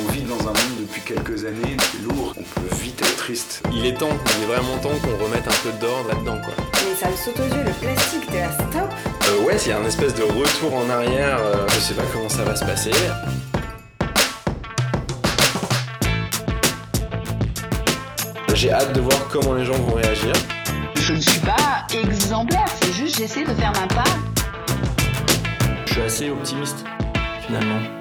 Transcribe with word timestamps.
On 0.00 0.12
vit 0.12 0.22
dans 0.22 0.38
un 0.40 0.52
monde 0.52 0.78
depuis 0.80 1.00
quelques 1.00 1.44
années, 1.44 1.76
c'est 1.80 2.02
lourd, 2.02 2.32
on 2.38 2.60
peut 2.60 2.74
vite 2.76 3.00
être 3.02 3.16
triste. 3.16 3.62
Il 3.72 3.84
est 3.84 3.94
temps, 3.94 4.16
il 4.36 4.44
est 4.44 4.46
vraiment 4.46 4.76
temps 4.78 4.96
qu'on 5.02 5.24
remette 5.24 5.46
un 5.48 5.62
peu 5.62 5.72
d'ordre 5.80 6.08
là-dedans, 6.08 6.38
quoi. 6.44 6.54
Mais 6.74 6.94
ça 6.94 7.10
me 7.10 7.16
saute 7.16 7.40
aux 7.40 7.54
yeux, 7.54 7.64
le 7.64 7.72
plastique, 7.72 8.26
t'es 8.30 8.40
là, 8.40 8.52
stop 8.52 8.90
Euh, 9.24 9.44
ouais, 9.44 9.56
il 9.56 9.68
y 9.68 9.72
a 9.72 9.78
un 9.78 9.84
espèce 9.84 10.14
de 10.14 10.22
retour 10.22 10.74
en 10.76 10.88
arrière, 10.88 11.38
euh, 11.40 11.66
je 11.70 11.80
sais 11.80 11.94
pas 11.94 12.04
comment 12.12 12.28
ça 12.28 12.44
va 12.44 12.54
se 12.54 12.64
passer. 12.64 12.92
J'ai 18.54 18.72
hâte 18.72 18.92
de 18.92 19.00
voir 19.00 19.28
comment 19.32 19.54
les 19.54 19.64
gens 19.64 19.74
vont 19.74 19.94
réagir. 19.94 20.32
Je 20.94 21.14
ne 21.14 21.20
suis 21.20 21.40
pas 21.40 21.86
exemplaire, 21.92 22.66
c'est 22.82 22.92
juste 22.92 23.18
j'essaie 23.18 23.44
de 23.44 23.54
faire 23.54 23.72
ma 23.72 23.86
part. 23.88 24.18
Je 25.86 25.92
suis 25.92 26.02
assez 26.02 26.30
optimiste, 26.30 26.84
finalement. 27.46 27.97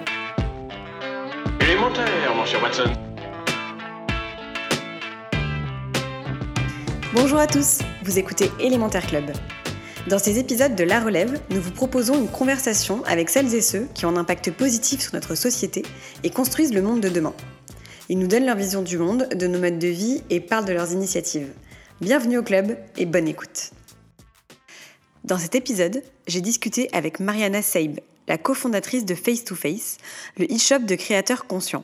Bonjour 7.13 7.37
à 7.37 7.45
tous, 7.45 7.79
vous 8.03 8.17
écoutez 8.17 8.49
Élémentaire 8.59 9.05
Club. 9.05 9.25
Dans 10.07 10.17
ces 10.17 10.39
épisodes 10.39 10.73
de 10.73 10.83
La 10.83 10.99
Relève, 10.99 11.39
nous 11.51 11.61
vous 11.61 11.69
proposons 11.69 12.15
une 12.15 12.29
conversation 12.29 13.03
avec 13.05 13.29
celles 13.29 13.53
et 13.53 13.61
ceux 13.61 13.87
qui 13.93 14.07
ont 14.07 14.09
un 14.09 14.17
impact 14.17 14.49
positif 14.49 15.01
sur 15.01 15.13
notre 15.13 15.35
société 15.35 15.83
et 16.23 16.31
construisent 16.31 16.73
le 16.73 16.81
monde 16.81 17.01
de 17.01 17.09
demain. 17.09 17.35
Ils 18.09 18.17
nous 18.17 18.27
donnent 18.27 18.47
leur 18.47 18.57
vision 18.57 18.81
du 18.81 18.97
monde, 18.97 19.29
de 19.35 19.45
nos 19.45 19.59
modes 19.59 19.77
de 19.77 19.87
vie 19.87 20.23
et 20.31 20.39
parlent 20.39 20.65
de 20.65 20.73
leurs 20.73 20.93
initiatives. 20.93 21.53
Bienvenue 22.01 22.39
au 22.39 22.43
club 22.43 22.75
et 22.97 23.05
bonne 23.05 23.27
écoute. 23.27 23.69
Dans 25.23 25.37
cet 25.37 25.53
épisode, 25.53 26.01
j'ai 26.25 26.41
discuté 26.41 26.89
avec 26.91 27.19
Mariana 27.19 27.61
Seib, 27.61 27.99
la 28.27 28.37
cofondatrice 28.37 29.05
de 29.05 29.15
Face 29.15 29.43
to 29.43 29.55
Face, 29.55 29.97
le 30.37 30.45
e-shop 30.45 30.79
de 30.79 30.95
créateurs 30.95 31.47
conscients. 31.47 31.83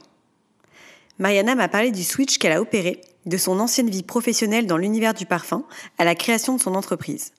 Mariana 1.19 1.55
m'a 1.55 1.69
parlé 1.69 1.91
du 1.91 2.03
switch 2.03 2.37
qu'elle 2.37 2.51
a 2.51 2.61
opéré 2.61 3.01
de 3.25 3.37
son 3.37 3.59
ancienne 3.59 3.89
vie 3.89 4.03
professionnelle 4.03 4.67
dans 4.67 4.77
l'univers 4.77 5.13
du 5.13 5.25
parfum 5.25 5.63
à 5.97 6.03
la 6.03 6.15
création 6.15 6.55
de 6.55 6.61
son 6.61 6.75
entreprise, 6.75 7.31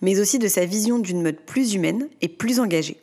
mais 0.00 0.20
aussi 0.20 0.38
de 0.38 0.48
sa 0.48 0.64
vision 0.64 0.98
d'une 0.98 1.22
mode 1.22 1.40
plus 1.40 1.74
humaine 1.74 2.08
et 2.20 2.28
plus 2.28 2.60
engagée. 2.60 2.98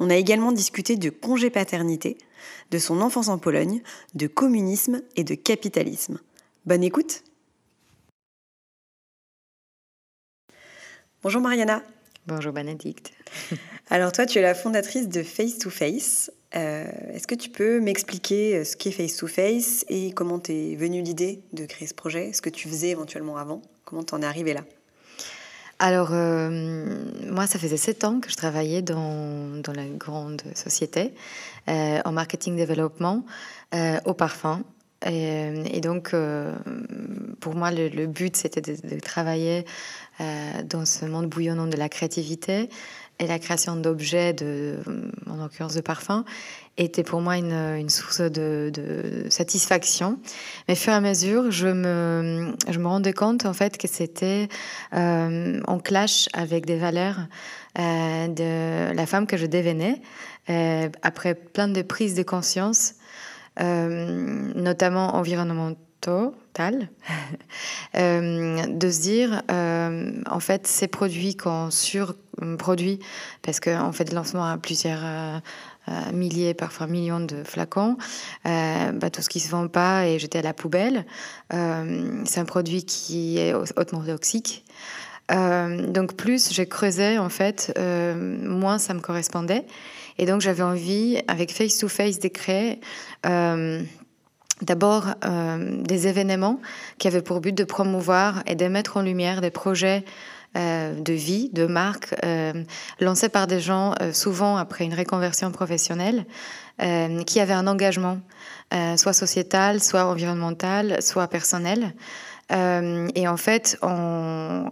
On 0.00 0.10
a 0.10 0.16
également 0.16 0.52
discuté 0.52 0.96
de 0.96 1.10
congé 1.10 1.50
paternité, 1.50 2.18
de 2.70 2.78
son 2.78 3.00
enfance 3.00 3.28
en 3.28 3.38
Pologne, 3.38 3.82
de 4.14 4.26
communisme 4.26 5.02
et 5.16 5.24
de 5.24 5.34
capitalisme. 5.34 6.18
Bonne 6.66 6.84
écoute 6.84 7.22
Bonjour 11.22 11.42
Mariana. 11.42 11.82
Bonjour 12.28 12.52
Bénédicte. 12.52 13.12
Alors 13.88 14.12
toi, 14.12 14.26
tu 14.26 14.38
es 14.38 14.42
la 14.42 14.54
fondatrice 14.54 15.08
de 15.08 15.22
Face 15.22 15.56
to 15.56 15.70
Face. 15.70 16.30
Euh, 16.56 16.84
Est-ce 17.14 17.26
que 17.26 17.34
tu 17.34 17.48
peux 17.48 17.80
m'expliquer 17.80 18.66
ce 18.66 18.76
qu'est 18.76 18.90
Face 18.90 19.16
to 19.16 19.26
Face 19.26 19.86
et 19.88 20.12
comment 20.12 20.38
t'es 20.38 20.76
venue 20.78 21.00
l'idée 21.00 21.40
de 21.54 21.64
créer 21.64 21.88
ce 21.88 21.94
projet 21.94 22.34
Ce 22.34 22.42
que 22.42 22.50
tu 22.50 22.68
faisais 22.68 22.90
éventuellement 22.90 23.38
avant? 23.38 23.62
Comment 23.86 24.02
t'en 24.02 24.20
es 24.20 24.26
arrivée 24.26 24.52
là? 24.52 24.60
Alors, 25.78 26.10
euh, 26.12 26.50
moi, 27.30 27.46
ça 27.46 27.58
faisait 27.58 27.78
sept 27.78 28.04
ans 28.04 28.20
que 28.20 28.30
je 28.30 28.36
travaillais 28.36 28.82
dans, 28.82 29.62
dans 29.62 29.72
la 29.72 29.86
grande 29.86 30.42
société 30.54 31.14
euh, 31.68 31.98
en 32.04 32.12
marketing 32.12 32.56
développement 32.56 33.24
euh, 33.74 33.98
au 34.04 34.12
parfum. 34.12 34.64
Et, 35.06 35.76
et 35.76 35.80
donc, 35.80 36.12
euh, 36.12 36.52
pour 37.40 37.54
moi, 37.54 37.70
le, 37.70 38.06
but, 38.06 38.36
c'était 38.36 38.60
de, 38.60 39.00
travailler 39.00 39.64
euh, 40.20 40.62
dans 40.64 40.84
ce 40.84 41.04
monde 41.04 41.26
bouillonnant 41.26 41.66
de 41.66 41.76
la 41.76 41.88
créativité 41.88 42.68
et 43.20 43.26
la 43.26 43.38
création 43.38 43.74
d'objets, 43.74 44.36
en 45.28 45.36
l'occurrence 45.36 45.74
de 45.74 45.80
parfums, 45.80 46.24
était 46.76 47.02
pour 47.02 47.20
moi 47.20 47.36
une, 47.36 47.88
source 47.88 48.20
de, 48.20 49.26
satisfaction. 49.28 50.20
Mais 50.68 50.76
fur 50.76 50.92
et 50.92 50.96
à 50.96 51.00
mesure, 51.00 51.50
je 51.50 51.66
me, 51.66 52.54
rendais 52.84 53.12
compte 53.12 53.44
en 53.44 53.52
fait 53.52 53.76
que 53.76 53.88
c'était 53.88 54.48
euh, 54.94 55.60
en 55.66 55.78
clash 55.80 56.28
avec 56.32 56.64
des 56.64 56.76
valeurs 56.76 57.18
euh, 57.80 58.28
de 58.28 58.94
la 58.94 59.06
femme 59.06 59.26
que 59.26 59.36
je 59.36 59.46
devenais, 59.46 60.00
après 61.02 61.34
plein 61.34 61.68
de 61.68 61.82
prises 61.82 62.14
de 62.14 62.22
conscience, 62.22 62.94
notamment 63.58 65.16
environnementaux, 66.06 66.34
euh, 67.96 68.66
de 68.66 68.90
se 68.90 69.00
dire, 69.00 69.42
euh, 69.50 70.12
en 70.28 70.40
fait, 70.40 70.66
ces 70.66 70.88
produits 70.88 71.36
qu'on 71.36 71.70
surproduit, 71.70 72.98
parce 73.42 73.60
qu'on 73.60 73.92
fait 73.92 74.04
de 74.04 74.14
lancement 74.14 74.44
à 74.44 74.58
plusieurs 74.58 75.00
euh, 75.02 75.38
milliers, 76.12 76.54
parfois 76.54 76.86
millions 76.86 77.20
de 77.20 77.44
flacons, 77.44 77.96
bah, 78.44 79.10
tout 79.12 79.22
ce 79.22 79.28
qui 79.28 79.40
se 79.40 79.50
vend 79.50 79.68
pas 79.68 80.06
est 80.06 80.18
jeté 80.18 80.38
à 80.38 80.42
la 80.42 80.52
poubelle. 80.52 81.06
C'est 81.50 82.40
un 82.40 82.44
produit 82.44 82.84
qui 82.84 83.38
est 83.38 83.54
hautement 83.54 84.04
toxique. 84.04 84.64
Donc 85.30 86.14
plus 86.14 86.52
je 86.52 86.62
creusais, 86.62 87.18
en 87.18 87.30
fait, 87.30 87.72
moins 87.78 88.78
ça 88.78 88.94
me 88.94 89.00
correspondait. 89.00 89.64
Et 90.18 90.26
donc 90.26 90.40
j'avais 90.40 90.62
envie, 90.62 91.22
avec 91.28 91.52
Face 91.52 91.78
to 91.78 91.88
Face, 91.88 92.18
euh, 93.26 93.82
d'abord 94.62 95.06
euh, 95.24 95.82
des 95.82 96.06
événements 96.06 96.60
qui 96.98 97.08
avaient 97.08 97.22
pour 97.22 97.40
but 97.40 97.54
de 97.54 97.64
promouvoir 97.64 98.42
et 98.46 98.54
de 98.54 98.66
mettre 98.66 98.96
en 98.96 99.02
lumière 99.02 99.40
des 99.40 99.50
projets 99.50 100.04
euh, 100.56 100.98
de 100.98 101.12
vie, 101.12 101.50
de 101.52 101.66
marque, 101.66 102.14
euh, 102.24 102.64
lancés 103.00 103.28
par 103.28 103.46
des 103.46 103.60
gens, 103.60 103.94
souvent 104.12 104.56
après 104.56 104.84
une 104.84 104.94
reconversion 104.94 105.50
professionnelle, 105.52 106.26
qui 107.26 107.40
avaient 107.40 107.54
un 107.54 107.66
engagement, 107.66 108.20
soit 108.96 109.12
sociétal, 109.12 109.82
soit 109.82 110.04
environnemental, 110.04 111.02
soit 111.02 111.26
personnel. 111.26 111.92
Et 112.50 113.26
en 113.26 113.36
fait, 113.36 113.76
en 113.82 114.68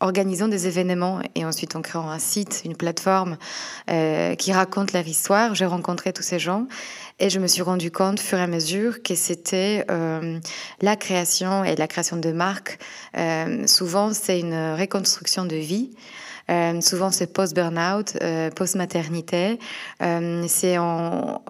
organisant 0.00 0.46
des 0.46 0.66
événements 0.66 1.20
et 1.34 1.46
ensuite 1.46 1.74
en 1.74 1.80
créant 1.80 2.10
un 2.10 2.18
site, 2.18 2.60
une 2.66 2.76
plateforme 2.76 3.38
qui 4.36 4.52
raconte 4.52 4.92
leur 4.92 5.08
histoire, 5.08 5.54
j'ai 5.54 5.64
rencontré 5.64 6.12
tous 6.12 6.22
ces 6.22 6.38
gens 6.38 6.66
et 7.20 7.28
je 7.28 7.38
me 7.38 7.46
suis 7.46 7.62
rendu 7.62 7.90
compte, 7.90 8.18
fur 8.18 8.38
et 8.38 8.42
à 8.42 8.46
mesure, 8.46 9.02
que 9.02 9.14
c'était 9.14 9.84
euh, 9.90 10.38
la 10.80 10.96
création 10.96 11.62
et 11.64 11.76
la 11.76 11.86
création 11.86 12.16
de 12.16 12.32
marques. 12.32 12.78
Euh, 13.16 13.66
souvent, 13.66 14.12
c'est 14.14 14.40
une 14.40 14.74
reconstruction 14.74 15.44
de 15.44 15.56
vie. 15.56 15.90
Euh, 16.50 16.80
souvent, 16.80 17.10
c'est 17.10 17.32
post-burnout, 17.32 18.16
post-maternité. 18.56 19.58
C'est 20.48 20.78
en, 20.78 21.42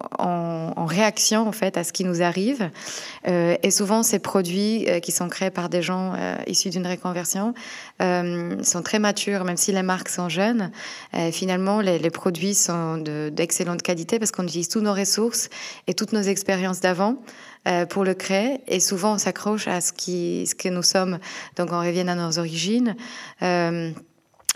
réaction, 0.91 1.47
en 1.47 1.51
fait, 1.51 1.77
à 1.77 1.83
ce 1.83 1.91
qui 1.93 2.03
nous 2.03 2.21
arrive. 2.21 2.69
Euh, 3.27 3.55
et 3.63 3.71
souvent, 3.71 4.03
ces 4.03 4.19
produits 4.19 4.87
euh, 4.89 4.99
qui 4.99 5.11
sont 5.11 5.29
créés 5.29 5.49
par 5.49 5.69
des 5.69 5.81
gens 5.81 6.13
euh, 6.15 6.35
issus 6.47 6.69
d'une 6.69 6.85
reconversion 6.85 7.53
sont 7.99 8.81
très 8.83 8.97
matures, 8.97 9.43
même 9.43 9.57
si 9.57 9.71
les 9.71 9.83
marques 9.83 10.09
sont 10.09 10.27
jeunes. 10.27 10.71
finalement, 11.31 11.81
les, 11.81 12.09
produits 12.09 12.55
sont 12.55 12.97
d'excellente 12.97 13.77
de, 13.77 13.83
qualité 13.83 14.17
parce 14.17 14.31
qu'on 14.31 14.43
utilise 14.43 14.69
toutes 14.69 14.81
nos 14.81 14.93
ressources 14.93 15.49
et 15.85 15.93
toutes 15.93 16.11
nos 16.11 16.21
expériences 16.21 16.79
d'avant 16.79 17.17
pour 17.89 18.03
le 18.03 18.15
créer. 18.15 18.61
Et 18.67 18.79
souvent, 18.79 19.13
on 19.13 19.17
s'accroche 19.19 19.67
à 19.67 19.81
ce, 19.81 19.93
qui, 19.93 20.47
ce 20.47 20.55
que 20.55 20.69
nous 20.69 20.81
sommes. 20.81 21.19
Donc, 21.57 21.69
on 21.71 21.79
revient 21.79 22.09
à 22.09 22.15
nos 22.15 22.39
origines. 22.39 22.95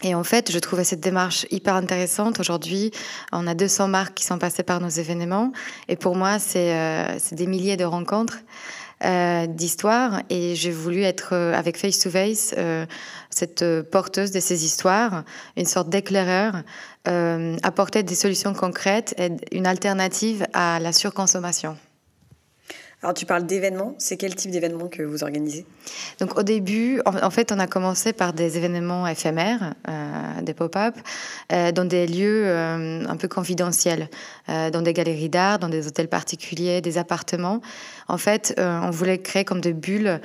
Euh, 0.04 0.08
et 0.08 0.16
en 0.16 0.24
fait, 0.24 0.52
je 0.52 0.60
trouvais 0.60 0.84
cette 0.84 1.00
démarche 1.00 1.46
hyper 1.52 1.76
intéressante. 1.76 2.40
Aujourd'hui, 2.40 2.92
on 3.32 3.48
a 3.48 3.56
200 3.56 3.88
marques 3.88 4.16
qui 4.16 4.26
sont 4.26 4.38
passées 4.38 4.64
par 4.64 4.82
nos 4.82 4.90
événements. 4.90 5.52
Et 5.88 5.96
pour 5.96 6.16
moi, 6.16 6.40
c'est 6.40 6.74
euh, 6.74 7.18
des 7.32 7.48
milliers 7.48 7.78
de 7.78 7.86
rencontres. 7.86 8.40
Euh, 9.04 9.46
d'histoires 9.46 10.22
et 10.30 10.56
j'ai 10.56 10.72
voulu 10.72 11.02
être 11.02 11.34
euh, 11.34 11.54
avec 11.54 11.76
Face 11.76 12.00
to 12.00 12.10
Face 12.10 12.56
euh, 12.58 12.86
cette 13.30 13.66
porteuse 13.92 14.32
de 14.32 14.40
ces 14.40 14.64
histoires, 14.64 15.26
une 15.58 15.66
sorte 15.66 15.90
d'éclaireur, 15.90 16.64
euh, 17.10 17.58
apporter 17.62 18.04
des 18.04 18.16
solutions 18.16 18.54
concrètes 18.54 19.14
et 19.18 19.32
une 19.52 19.68
alternative 19.68 20.48
à 20.54 20.80
la 20.80 20.94
surconsommation. 20.94 21.76
Alors 23.05 23.13
tu 23.13 23.28
parles 23.28 23.46
d'événements, 23.46 23.93
c'est 23.99 24.17
quel 24.17 24.34
type 24.34 24.49
d'événements 24.49 24.87
que 24.87 25.03
vous 25.03 25.23
organisez? 25.23 25.67
Donc 26.19 26.40
au 26.40 26.41
début, 26.41 27.02
en, 27.05 27.29
fait, 27.29 27.52
on 27.52 27.59
a 27.59 27.67
commencé 27.67 28.13
par 28.13 28.34
des 28.34 28.57
événements 28.57 29.05
éphémères, 29.05 29.75
euh, 29.87 30.41
des 30.41 30.55
pop-up, 30.55 30.96
euh, 31.52 31.72
dans 31.72 31.85
des 31.85 32.07
lieux 32.07 32.47
euh, 32.47 33.05
un 33.07 33.16
peu 33.16 33.28
confidentiels, 33.28 34.09
euh, 34.49 34.72
dans 34.72 34.81
des 34.81 34.93
galeries 34.93 35.29
d'art, 35.29 35.59
dans 35.59 35.69
des 35.69 35.85
hôtels 35.85 36.07
particuliers, 36.07 36.81
des 36.81 36.97
appartements. 36.97 37.61
En 38.07 38.17
fait, 38.17 38.55
on 38.57 38.90
voulait 38.90 39.19
créer 39.19 39.46
comme 39.46 39.61
des 39.61 39.73
bulles, 39.73 40.19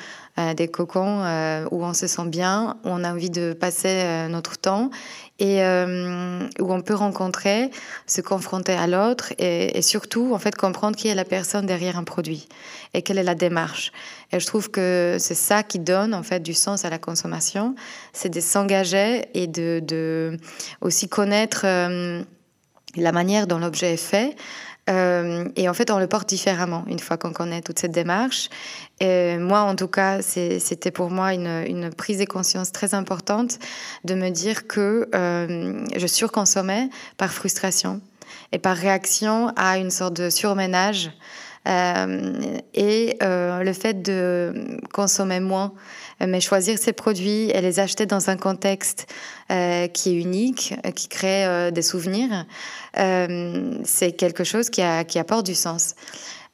des 0.54 0.68
cocons 0.68 1.22
où 1.70 1.84
on 1.84 1.94
se 1.94 2.06
sent 2.06 2.26
bien, 2.26 2.76
où 2.84 2.88
on 2.88 3.04
a 3.04 3.12
envie 3.12 3.30
de 3.30 3.52
passer 3.52 4.26
notre 4.28 4.58
temps 4.58 4.90
et 5.40 5.64
euh, 5.64 6.46
où 6.60 6.72
on 6.72 6.82
peut 6.82 6.94
rencontrer, 6.94 7.70
se 8.06 8.20
confronter 8.20 8.74
à 8.74 8.86
l'autre 8.86 9.32
et, 9.38 9.80
surtout 9.80 10.34
en 10.34 10.38
fait 10.38 10.54
comprendre 10.54 10.96
qui 10.96 11.08
est 11.08 11.14
la 11.14 11.24
personne 11.24 11.64
derrière 11.64 11.96
un 11.96 12.04
produit 12.04 12.46
et 12.92 13.00
quelle 13.00 13.18
est 13.18 13.24
la 13.24 13.34
démarche. 13.34 13.90
Et 14.32 14.38
je 14.38 14.46
trouve 14.46 14.70
que 14.70 15.16
c'est 15.18 15.34
ça 15.34 15.62
qui 15.62 15.78
donne 15.78 16.12
en 16.12 16.22
fait 16.22 16.40
du 16.40 16.52
sens 16.52 16.84
à 16.84 16.90
la 16.90 16.98
consommation, 16.98 17.74
c'est 18.12 18.28
de 18.28 18.40
s'engager 18.40 19.28
et 19.32 19.46
de, 19.46 20.36
aussi 20.82 21.08
connaître 21.08 21.62
euh, 21.64 22.22
la 22.96 23.12
manière 23.12 23.46
dont 23.46 23.58
l'objet 23.58 23.94
est 23.94 23.96
fait. 23.96 24.36
Et 24.90 25.68
en 25.68 25.74
fait, 25.74 25.90
on 25.90 25.98
le 25.98 26.08
porte 26.08 26.28
différemment 26.28 26.84
une 26.88 26.98
fois 26.98 27.16
qu'on 27.16 27.32
connaît 27.32 27.60
toute 27.60 27.78
cette 27.78 27.92
démarche. 27.92 28.48
Et 28.98 29.36
moi, 29.38 29.60
en 29.60 29.76
tout 29.76 29.86
cas, 29.86 30.20
c'était 30.20 30.90
pour 30.90 31.10
moi 31.10 31.32
une, 31.32 31.90
prise 31.96 32.18
de 32.18 32.24
conscience 32.24 32.72
très 32.72 32.92
importante 32.94 33.58
de 34.04 34.14
me 34.14 34.30
dire 34.30 34.66
que 34.66 35.08
je 35.12 36.06
surconsommais 36.06 36.88
par 37.16 37.32
frustration 37.32 38.00
et 38.52 38.58
par 38.58 38.76
réaction 38.76 39.52
à 39.56 39.78
une 39.78 39.90
sorte 39.90 40.14
de 40.14 40.30
surménage 40.30 41.06
euh, 41.08 41.10
et 41.66 43.16
euh, 43.22 43.62
le 43.62 43.72
fait 43.72 44.02
de 44.02 44.78
consommer 44.92 45.40
moins, 45.40 45.74
euh, 46.22 46.26
mais 46.26 46.40
choisir 46.40 46.78
ces 46.78 46.92
produits 46.92 47.50
et 47.50 47.60
les 47.60 47.80
acheter 47.80 48.06
dans 48.06 48.30
un 48.30 48.36
contexte 48.36 49.06
qui 49.92 50.10
est 50.10 50.14
unique, 50.14 50.74
qui 50.94 51.08
crée 51.08 51.72
des 51.72 51.82
souvenirs, 51.82 52.46
c'est 52.94 54.12
quelque 54.12 54.44
chose 54.44 54.70
qui 54.70 54.80
apporte 54.82 55.44
du 55.44 55.56
sens. 55.56 55.96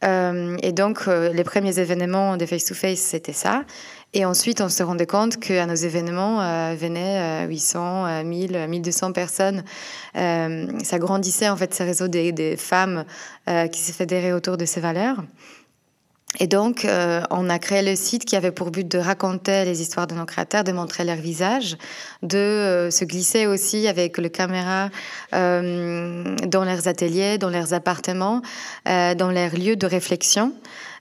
et 0.03 0.73
donc, 0.73 1.07
les 1.07 1.45
premiers 1.45 1.79
événements 1.79 2.39
de 2.39 2.47
face-to-face, 2.47 2.99
c'était 2.99 3.35
ça. 3.35 3.65
Et 4.13 4.25
ensuite, 4.25 4.61
on 4.61 4.69
se 4.69 4.83
rendait 4.83 5.07
compte 5.07 5.39
qu'à 5.39 5.67
nos 5.67 5.75
événements 5.75 6.41
euh, 6.41 6.75
venaient 6.75 7.47
800, 7.47 8.25
1000, 8.25 8.67
1200 8.67 9.13
personnes. 9.13 9.63
Euh, 10.17 10.67
ça 10.83 10.99
grandissait 10.99 11.49
en 11.49 11.57
fait 11.57 11.75
ce 11.75 11.83
réseau 11.83 12.09
des, 12.09 12.57
femmes 12.57 13.05
euh, 13.49 13.67
qui 13.67 13.81
se 13.81 13.93
fédéraient 13.93 14.33
autour 14.33 14.57
de 14.57 14.65
ces 14.65 14.81
valeurs. 14.81 15.23
Et 16.39 16.47
donc, 16.49 16.87
on 17.31 17.49
a 17.49 17.59
créé 17.59 17.81
le 17.83 17.97
site 17.97 18.27
qui 18.27 18.37
avait 18.37 18.51
pour 18.51 18.71
but 18.71 18.87
de 18.87 18.99
raconter 18.99 19.65
les 19.65 19.81
histoires 19.81 20.07
de 20.07 20.15
nos 20.15 20.27
créateurs, 20.27 20.65
de 20.65 20.73
montrer 20.73 21.05
leur 21.05 21.17
visage, 21.17 21.79
de 22.23 22.89
se 22.91 23.07
glisser 23.07 23.47
aussi 23.47 23.89
avec 23.89 24.19
le 24.19 24.29
caméra 24.29 24.91
dans 25.33 26.65
leurs 26.65 26.89
ateliers, 26.89 27.39
dans 27.39 27.49
leurs 27.49 27.73
appartements, 27.73 28.43
dans 28.85 29.31
leurs 29.31 29.55
lieux 29.55 29.77
de 29.77 29.87
réflexion. 29.87 30.53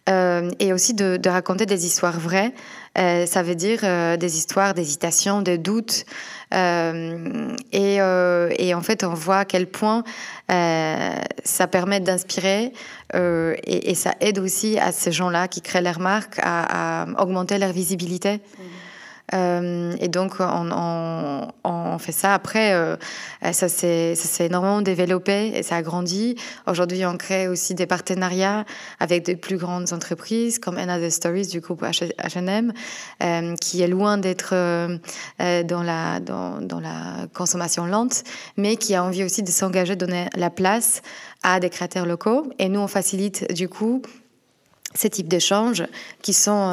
et 0.08 0.72
aussi 0.72 0.94
de, 0.94 1.28
raconter 1.28 1.66
des 1.66 1.86
histoires 1.86 2.18
vraies 2.18 2.54
euh, 2.98 3.26
ça 3.26 3.44
veut 3.44 3.56
dire 3.56 3.80
euh, 3.84 4.18
des 4.18 4.38
histoires 4.38 4.74
d'hésitation, 4.74 5.42
de 5.42 5.56
doutes. 5.56 6.06
Euh, 6.54 7.56
et, 7.72 8.74
en 8.74 8.82
fait, 8.82 9.04
on 9.04 9.14
voit 9.14 9.40
à 9.40 9.46
quel 9.46 9.68
point 9.68 10.04
ça 10.48 11.68
permet 11.70 12.00
d'inspirer 12.00 12.72
et, 13.14 13.96
ça 13.96 14.14
aide 14.20 14.40
aussi 14.40 14.78
à 14.80 14.92
ces 14.92 15.12
gens-là 15.12 15.48
qui 15.48 15.62
créent 15.62 15.82
leur 15.82 16.00
marque 16.00 16.40
à, 16.42 17.04
à 17.04 17.22
augmenter 17.22 17.58
leur 17.58 17.72
visibilité. 17.72 18.36
Mmh. 18.36 18.62
Euh, 19.33 19.95
et 20.00 20.07
donc, 20.07 20.36
on, 20.39 21.98
fait 21.98 22.12
ça. 22.12 22.33
Après, 22.33 22.74
euh, 22.74 22.98
ça 23.51 23.69
s'est 23.69 24.16
énormément 24.39 24.81
développé 24.81 25.51
et 25.56 25.63
ça 25.63 25.77
a 25.77 25.81
grandi. 25.81 26.36
Aujourd'hui, 26.68 27.06
on 27.06 27.18
crée 27.18 27.48
aussi 27.48 27.74
des 27.74 27.86
partenariats 27.86 28.66
avec 29.00 29.24
des 29.24 29.36
plus 29.36 29.57
grandes 29.57 29.94
entreprises 29.94 30.60
comme 30.60 30.77
Another 30.77 31.12
Stories 31.12 31.48
du 31.48 31.62
groupe 31.62 31.83
H&M, 31.83 32.74
euh, 33.24 33.56
qui 33.56 33.81
est 33.81 33.88
loin 33.88 34.18
d'être 34.18 34.54
euh, 34.54 34.98
dans, 35.63 35.83
la, 35.83 36.19
consommation 37.33 37.86
lente, 37.86 38.24
mais 38.57 38.75
qui 38.75 38.94
a 38.95 39.04
envie 39.04 39.24
aussi 39.24 39.42
de 39.42 39.50
s'engager, 39.50 39.95
donner 39.95 40.27
la 40.36 40.50
place 40.50 41.01
à 41.44 41.60
des 41.60 41.69
créateurs 41.69 42.06
locaux. 42.06 42.51
Et 42.60 42.69
nous, 42.69 42.80
on 42.80 42.88
facilite 42.88 43.54
du 43.54 43.69
coup 43.69 44.01
ces 44.96 45.10
types 45.10 45.28
d'échanges 45.28 45.84
qui 46.22 46.34
sont 46.34 46.70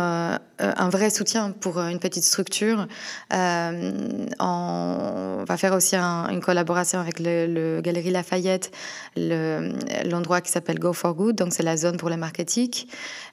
euh, 0.62 0.72
un 0.76 0.88
vrai 0.88 1.10
soutien 1.10 1.50
pour 1.50 1.78
une 1.78 1.98
petite 1.98 2.24
structure. 2.24 2.86
Euh, 3.32 4.26
on 4.38 5.44
va 5.46 5.56
faire 5.56 5.74
aussi 5.74 5.96
une 5.96 6.40
collaboration 6.40 7.00
avec 7.00 7.18
le, 7.18 7.80
Galerie 7.80 8.10
Lafayette, 8.10 8.70
l'endroit 9.16 10.40
qui 10.40 10.50
s'appelle 10.50 10.78
Go 10.78 10.92
for 10.92 11.14
Good, 11.14 11.36
donc 11.36 11.52
c'est 11.52 11.62
la 11.62 11.76
zone 11.76 11.96
pour 11.96 12.08
les 12.08 12.16
marketing. 12.16 12.70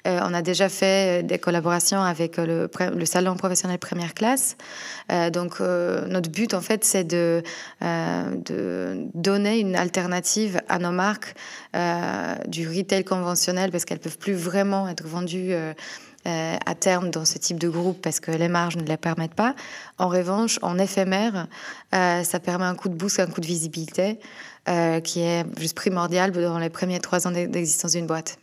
Euh, 0.08 0.20
on 0.24 0.34
a 0.34 0.42
déjà 0.42 0.70
fait 0.70 1.24
des 1.24 1.40
collaborations 1.40 2.02
avec 2.02 2.38
le, 2.38 2.70
le 2.96 3.06
salon 3.06 3.36
professionnel 3.36 3.78
première 3.80 4.14
classe. 4.14 4.56
Euh, 5.12 5.30
donc 5.30 5.60
notre 5.60 6.30
but 6.30 6.54
en 6.54 6.62
fait 6.62 6.84
c'est 6.84 7.04
de, 7.04 7.44
de 7.82 9.08
donner 9.14 9.60
une 9.60 9.76
alternative 9.76 10.62
à 10.70 10.80
nos 10.80 10.92
marques 10.92 11.36
du 12.48 12.68
retail 12.68 13.04
conventionnel 13.04 13.72
parce 13.72 13.86
qu'elles 13.86 14.00
peuvent 14.00 14.18
plus 14.18 14.34
vraiment 14.34 14.79
être 14.88 15.06
vendues 15.06 15.54
euh, 15.54 15.74
euh, 16.28 16.58
à 16.66 16.76
terme 16.76 17.10
dans 17.10 17.26
ce 17.26 17.38
type 17.38 17.60
de 17.60 17.70
groupe 17.70 18.02
parce 18.02 18.20
que 18.20 18.32
les 18.32 18.48
marges 18.48 18.78
ne 18.78 18.84
les 18.84 18.98
permettent 18.98 19.34
pas. 19.34 19.56
En 19.98 20.10
revanche, 20.10 20.60
en 20.62 20.78
éphémère, 20.78 21.48
euh, 21.94 22.24
ça 22.24 22.40
permet 22.40 22.66
un 22.66 22.76
coup 22.76 22.90
de 22.90 22.96
boost, 22.96 23.20
un 23.20 23.28
coup 23.28 23.42
de 23.42 23.48
visibilité 23.48 24.20
qui 25.04 25.22
est 25.22 25.46
juste 25.60 25.76
primordial 25.76 26.32
dans 26.32 26.60
les 26.60 26.70
premiers 26.70 27.00
trois 27.00 27.26
ans 27.26 27.32
d'existence 27.32 27.94
d'une 27.94 28.06
boîte. 28.06 28.38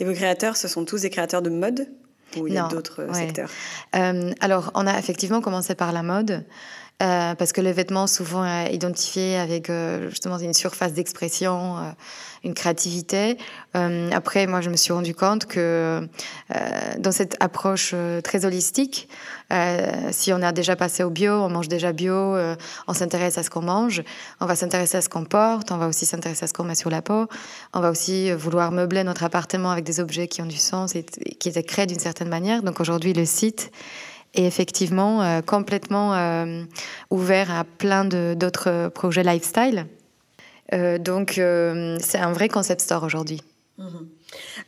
Et 0.00 0.04
vos 0.04 0.12
créateurs, 0.14 0.56
ce 0.56 0.66
sont 0.66 0.84
tous 0.84 1.02
des 1.02 1.10
créateurs 1.10 1.42
de 1.42 1.50
mode 1.50 1.86
ou 2.36 2.48
il 2.48 2.54
y 2.54 2.58
a 2.58 2.66
d'autres 2.66 3.06
secteurs? 3.14 3.50
Alors, 3.92 4.72
on 4.74 4.88
a 4.88 4.98
effectivement 4.98 5.40
commencé 5.40 5.76
par 5.76 5.92
la 5.92 6.02
mode. 6.02 6.44
Euh, 7.02 7.34
parce 7.34 7.52
que 7.52 7.62
le 7.62 7.70
vêtement 7.70 8.06
souvent 8.06 8.44
est 8.44 8.74
identifié 8.74 9.38
avec 9.38 9.70
euh, 9.70 10.10
justement 10.10 10.36
une 10.38 10.52
surface 10.52 10.92
d'expression, 10.92 11.78
euh, 11.78 11.90
une 12.44 12.52
créativité. 12.52 13.38
après, 13.74 14.46
moi, 14.46 14.60
je 14.60 14.70
me 14.70 14.76
suis 14.76 14.92
rendu 14.92 15.14
compte 15.14 15.44
que 15.44 16.08
dans 16.98 17.12
cette 17.12 17.36
approche 17.38 17.94
très 18.24 18.46
holistique, 18.46 19.10
si 20.10 20.32
on 20.32 20.40
a 20.40 20.50
déjà 20.50 20.74
passé 20.74 21.04
au 21.04 21.10
bio, 21.10 21.32
on 21.32 21.50
mange 21.50 21.68
déjà 21.68 21.92
bio, 21.92 22.34
on 22.88 22.94
s'intéresse 22.94 23.36
à 23.36 23.42
ce 23.42 23.50
qu'on 23.50 23.60
mange, 23.60 24.02
on 24.40 24.46
va 24.46 24.56
s'intéresser 24.56 24.96
à 24.96 25.02
ce 25.02 25.10
qu'on 25.10 25.26
porte, 25.26 25.70
on 25.70 25.76
va 25.76 25.86
aussi 25.86 26.06
s'intéresser 26.06 26.44
à 26.44 26.46
ce 26.46 26.54
qu'on 26.54 26.64
met 26.64 26.74
sur 26.74 26.88
la 26.88 27.02
peau, 27.02 27.26
on 27.74 27.80
va 27.80 27.90
aussi 27.90 28.32
vouloir 28.32 28.72
meubler 28.72 29.04
notre 29.04 29.22
appartement 29.22 29.70
avec 29.70 29.84
des 29.84 30.00
objets 30.00 30.26
qui 30.26 30.40
ont 30.40 30.46
du 30.46 30.56
sens 30.56 30.96
et 30.96 31.04
qui 31.04 31.50
étaient 31.50 31.62
créés 31.62 31.86
d'une 31.86 32.00
certaine 32.00 32.30
manière. 32.30 32.62
Donc 32.62 32.80
aujourd'hui, 32.80 33.12
le 33.12 33.26
site 33.26 33.70
et 34.34 34.46
effectivement 34.46 35.22
euh, 35.22 35.40
complètement 35.42 36.14
euh, 36.14 36.64
ouvert 37.10 37.50
à 37.50 37.64
plein 37.64 38.04
d'autres 38.04 38.88
projets 38.88 39.22
lifestyle. 39.22 39.86
Euh, 40.72 40.98
donc 40.98 41.32
c'est 41.34 42.18
un 42.18 42.32
vrai 42.32 42.48
concept 42.48 42.80
store 42.80 43.02
aujourd'hui. 43.02 43.42
Mhm. 43.78 44.08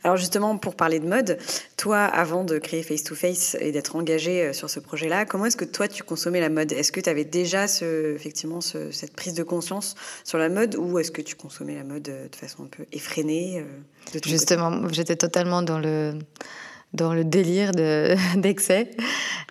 Alors 0.03 0.17
justement, 0.17 0.57
pour 0.57 0.75
parler 0.75 0.99
de 0.99 1.07
mode, 1.07 1.37
toi, 1.77 1.99
avant 1.99 2.43
de 2.43 2.57
créer 2.57 2.83
Face 2.83 3.03
to 3.03 3.15
Face 3.15 3.55
et 3.61 3.71
d'être 3.71 3.95
engagé 3.95 4.51
sur 4.51 4.69
ce 4.69 4.81
projet-là, 4.81 5.25
comment 5.25 5.45
est-ce 5.45 5.55
que 5.55 5.63
toi, 5.63 5.87
tu 5.87 6.03
consommais 6.03 6.41
la 6.41 6.49
mode? 6.49 6.73
Est-ce 6.73 6.91
que 6.91 6.99
tu 6.99 7.09
avais 7.09 7.23
déjà 7.23 7.69
ce, 7.69 8.13
effectivement 8.13 8.59
cette 8.59 9.15
prise 9.15 9.35
de 9.35 9.43
conscience 9.43 9.95
sur 10.25 10.37
la 10.37 10.49
mode 10.49 10.75
ou 10.75 10.99
est-ce 10.99 11.11
que 11.11 11.21
tu 11.21 11.35
consommais 11.35 11.75
la 11.75 11.85
mode 11.85 12.03
de 12.03 12.35
façon 12.35 12.63
un 12.63 12.67
peu 12.67 12.85
effrénée 12.91 13.63
Justement, 14.25 14.89
j'étais 14.91 15.15
totalement 15.15 15.61
dans 15.61 15.79
le 15.79 16.15
dans 16.93 17.13
le 17.13 17.23
délire 17.23 17.71
d'excès. 18.35 18.91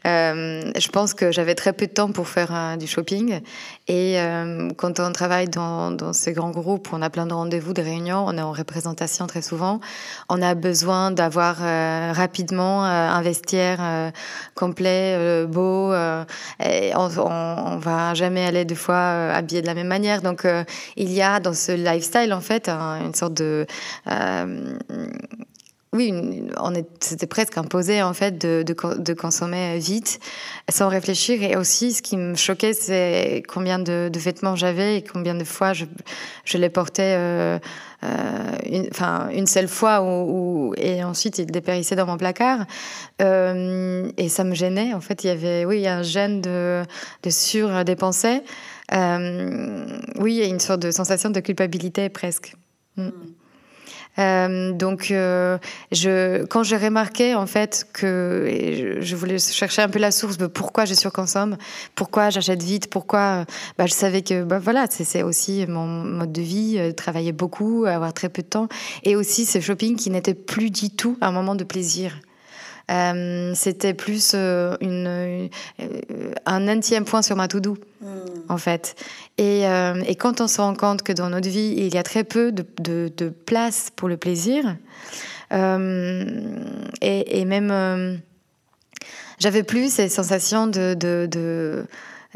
euh, 0.07 0.71
je 0.77 0.89
pense 0.89 1.15
que 1.15 1.33
j'avais 1.33 1.55
très 1.55 1.73
peu 1.73 1.87
de 1.87 1.93
temps 1.93 2.11
pour 2.11 2.29
faire 2.29 2.55
euh, 2.55 2.77
du 2.77 2.87
shopping. 2.87 3.41
Et 3.89 4.21
euh, 4.21 4.71
quand 4.77 5.01
on 5.01 5.13
travaille 5.13 5.49
dans, 5.49 5.91
dans, 5.91 6.13
ces 6.13 6.33
grands 6.33 6.51
groupes, 6.51 6.89
on 6.93 7.03
a 7.03 7.11
plein 7.11 7.27
de 7.27 7.35
rendez-vous, 7.35 7.73
de 7.73 7.83
réunions, 7.83 8.25
on 8.27 8.37
est 8.37 8.43
en 8.43 8.53
représentation 8.53 9.27
très 9.27 9.43
souvent, 9.43 9.81
on 10.29 10.41
a 10.41 10.55
besoin 10.55 11.11
d'avoir 11.11 11.59
euh, 11.63 12.13
rapidement 12.13 12.85
un 12.85 13.23
vestiaire 13.23 14.13
complet, 14.55 15.47
beau. 15.47 15.93
et 15.93 16.93
on, 16.95 17.09
on, 17.19 17.77
va 17.79 18.15
jamais 18.15 18.45
aller 18.45 18.65
deux 18.65 18.75
fois 18.75 19.31
habillé 19.33 19.63
de 19.63 19.67
la 19.67 19.75
même 19.75 19.89
manière. 19.89 20.23
Donc 20.23 20.47
il 20.97 21.13
y 21.13 21.23
a 21.23 21.41
dans 21.41 21.55
ce 21.55 21.73
lifestyle 21.73 22.33
en 22.33 22.41
fait 22.41 22.69
une 22.69 23.15
sorte 23.15 23.35
de 23.35 23.67
oui, 25.95 26.15
c'était 27.01 27.27
presque 27.27 27.59
imposé 27.59 28.03
en 28.03 28.15
fait 28.15 28.39
de, 28.39 29.13
consommer 29.13 29.79
vite, 29.79 30.21
sans 30.71 30.89
réfléchir. 30.89 31.43
Et 31.43 31.55
aussi, 31.55 31.93
ce 31.93 32.01
qui 32.01 32.17
me 32.17 32.35
choquait, 32.35 32.73
c'est 32.73 33.43
combien 33.47 33.79
de, 33.79 34.11
vêtements 34.15 34.57
j'avais 34.57 34.99
et 34.99 35.03
combien 35.05 35.35
de 35.35 35.45
fois 35.45 35.75
je, 35.75 35.85
les 36.55 36.71
portais, 36.71 37.15
euh, 37.19 37.59
euh, 38.05 38.57
une, 38.71 38.89
enfin 38.91 39.29
une 39.33 39.47
seule 39.47 39.69
fois, 39.69 40.03
et 40.79 41.05
ensuite 41.05 41.39
ils 41.39 41.47
dépérissaient 41.47 41.97
dans 41.97 42.07
mon 42.07 42.17
placard. 42.17 42.65
Euh, 43.21 44.11
et 44.17 44.31
ça 44.31 44.45
me 44.45 44.55
gênait. 44.55 44.95
En 44.95 45.03
fait, 45.03 45.25
il 45.25 45.27
y 45.27 45.31
avait, 45.31 45.67
oui, 45.67 45.87
un 45.87 46.03
gêne 46.03 46.41
de, 46.41 46.85
de 47.23 47.31
surdépenser. 47.31 48.41
Oui, 48.91 50.35
il 50.35 50.39
y 50.39 50.43
a 50.43 50.47
une 50.47 50.61
sorte 50.61 50.81
de 50.81 50.91
sensation 50.91 51.29
de 51.29 51.41
culpabilité 51.41 52.09
presque. 52.09 52.57
Mm. 52.97 53.11
Euh, 54.19 54.73
donc, 54.73 55.11
euh, 55.11 55.59
je, 55.91 56.45
quand 56.45 56.63
j'ai 56.63 56.77
remarqué 56.77 57.35
en 57.35 57.47
fait 57.47 57.87
que 57.93 58.99
je, 59.01 59.17
voulais 59.17 59.39
chercher 59.39 59.83
un 59.83 59.89
peu 59.89 59.99
la 59.99 60.11
source 60.11 60.37
de 60.37 60.47
pourquoi 60.47 60.85
je 60.85 60.95
surconsomme, 60.95 61.57
pourquoi 61.95 62.31
j'achète 62.31 62.63
vite, 62.63 62.91
pourquoi, 62.91 63.45
bah, 63.79 63.87
je 63.87 63.93
savais 63.93 64.23
que 64.23 64.43
bah, 64.45 64.59
voilà, 64.59 64.87
c'est 64.91 65.23
aussi 65.23 65.67
mon 65.67 65.87
mode 65.87 66.33
de 66.33 66.43
vie, 66.43 66.77
euh, 66.79 66.93
travailler 66.93 67.33
beaucoup, 67.33 67.85
avoir 67.87 68.13
très 68.13 68.29
peu 68.29 68.43
de 68.43 68.49
temps, 68.49 68.69
et 69.03 69.17
aussi 69.17 69.47
ce 69.47 69.61
shopping 69.61 69.97
qui 69.97 70.11
n'était 70.11 70.35
plus 70.35 70.71
du 70.71 70.91
tout 70.91 71.17
un 71.21 71.33
moment 71.33 71.55
de 71.55 71.65
plaisir. 71.65 72.19
C'était 72.89 73.95
plus 73.95 74.35
une, 74.35 75.49
un 76.47 76.69
intime 76.69 77.05
point 77.05 77.23
sur 77.23 77.37
ma 77.37 77.49
to-do, 77.49 77.77
hmm. 78.01 78.07
en 78.49 78.59
fait. 78.59 78.95
Et, 79.39 79.63
et, 79.63 80.15
quand 80.17 80.41
on 80.41 80.49
se 80.49 80.61
rend 80.61 80.75
compte 80.75 81.03
que 81.03 81.13
dans 81.13 81.31
notre 81.31 81.49
vie, 81.49 81.75
il 81.77 81.95
y 81.95 81.99
a 81.99 82.03
très 82.03 82.25
peu 82.25 82.53
de, 82.53 82.65
de, 82.79 83.29
place 83.29 83.91
pour 83.95 84.09
le 84.09 84.17
plaisir, 84.17 84.77
et, 85.51 87.41
et, 87.41 87.45
même 87.45 88.21
j'avais 89.39 89.65
plus 89.65 89.93
ces 89.93 90.09
sensations 90.09 90.67
de, 90.67 90.95
de, 90.95 91.27
de 91.31 91.87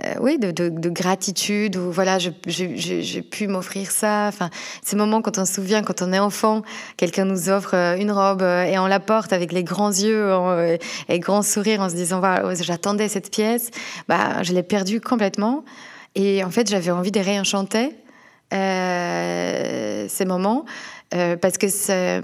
euh, 0.05 0.13
oui, 0.21 0.39
de, 0.39 0.51
de, 0.51 0.69
de, 0.69 0.91
gratitude, 0.91 1.77
où 1.77 1.91
voilà, 1.91 2.19
j'ai 2.19 3.23
pu 3.23 3.49
m'offrir 3.49 3.91
ça. 3.91 4.27
Enfin, 4.29 4.51
ces 4.83 4.95
moments 4.95 5.23
quand 5.23 5.39
on 5.39 5.47
se 5.47 5.55
souvient, 5.55 5.83
quand 5.83 6.03
on 6.03 6.13
est 6.13 6.19
enfant, 6.19 6.61
quelqu'un 6.99 7.25
nous 7.25 7.49
offre 7.49 7.75
euh, 7.75 7.97
une 7.97 8.11
robe 8.11 8.43
euh, 8.43 8.65
et 8.65 8.79
on 8.79 8.87
la 8.87 9.01
porte 9.01 9.33
avec 9.33 9.53
les 9.53 9.65
grands 9.65 9.91
yeux 9.91 10.31
et 11.09 11.19
grands 11.19 11.41
sourires 11.41 11.81
en 11.81 11.89
se 11.89 11.95
disant, 11.95 12.19
voilà, 12.19 12.55
j'attendais 12.61 13.09
cette 13.09 13.31
pièce, 13.31 13.71
bah, 14.07 14.43
je 14.43 14.53
l'ai 14.53 14.63
perdue 14.63 15.01
complètement. 15.01 15.65
Et 16.15 16.45
en 16.45 16.51
fait, 16.51 16.69
j'avais 16.69 16.91
envie 16.91 17.11
de 17.13 17.21
réenchanter 17.21 17.97
ces 18.51 20.25
moments 20.25 20.67
euh, 21.15 21.37
parce 21.37 21.57
que 21.57 21.69
ça, 21.69 22.21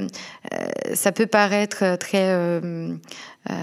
ça, 0.94 1.12
peut 1.12 1.26
paraître 1.26 1.96
très 1.96 2.34
euh, 3.50 3.54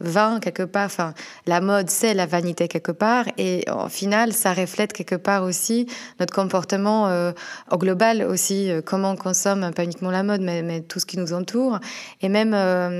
vain 0.00 0.40
quelque 0.40 0.62
part. 0.62 0.84
Enfin, 0.84 1.14
la 1.46 1.62
mode, 1.62 1.88
c'est 1.88 2.12
la 2.12 2.26
vanité 2.26 2.68
quelque 2.68 2.92
part. 2.92 3.24
Et 3.38 3.64
au 3.70 3.88
final, 3.88 4.34
ça 4.34 4.52
reflète 4.52 4.92
quelque 4.92 5.14
part 5.14 5.42
aussi 5.42 5.86
notre 6.18 6.34
comportement 6.34 7.08
euh, 7.08 7.32
au 7.70 7.78
global 7.78 8.22
aussi, 8.22 8.70
euh, 8.70 8.82
comment 8.84 9.12
on 9.12 9.16
consomme, 9.16 9.70
pas 9.74 9.84
uniquement 9.84 10.10
la 10.10 10.22
mode, 10.22 10.42
mais, 10.42 10.60
mais, 10.62 10.82
tout 10.82 11.00
ce 11.00 11.06
qui 11.06 11.16
nous 11.16 11.32
entoure. 11.32 11.78
Et 12.20 12.28
même 12.28 12.54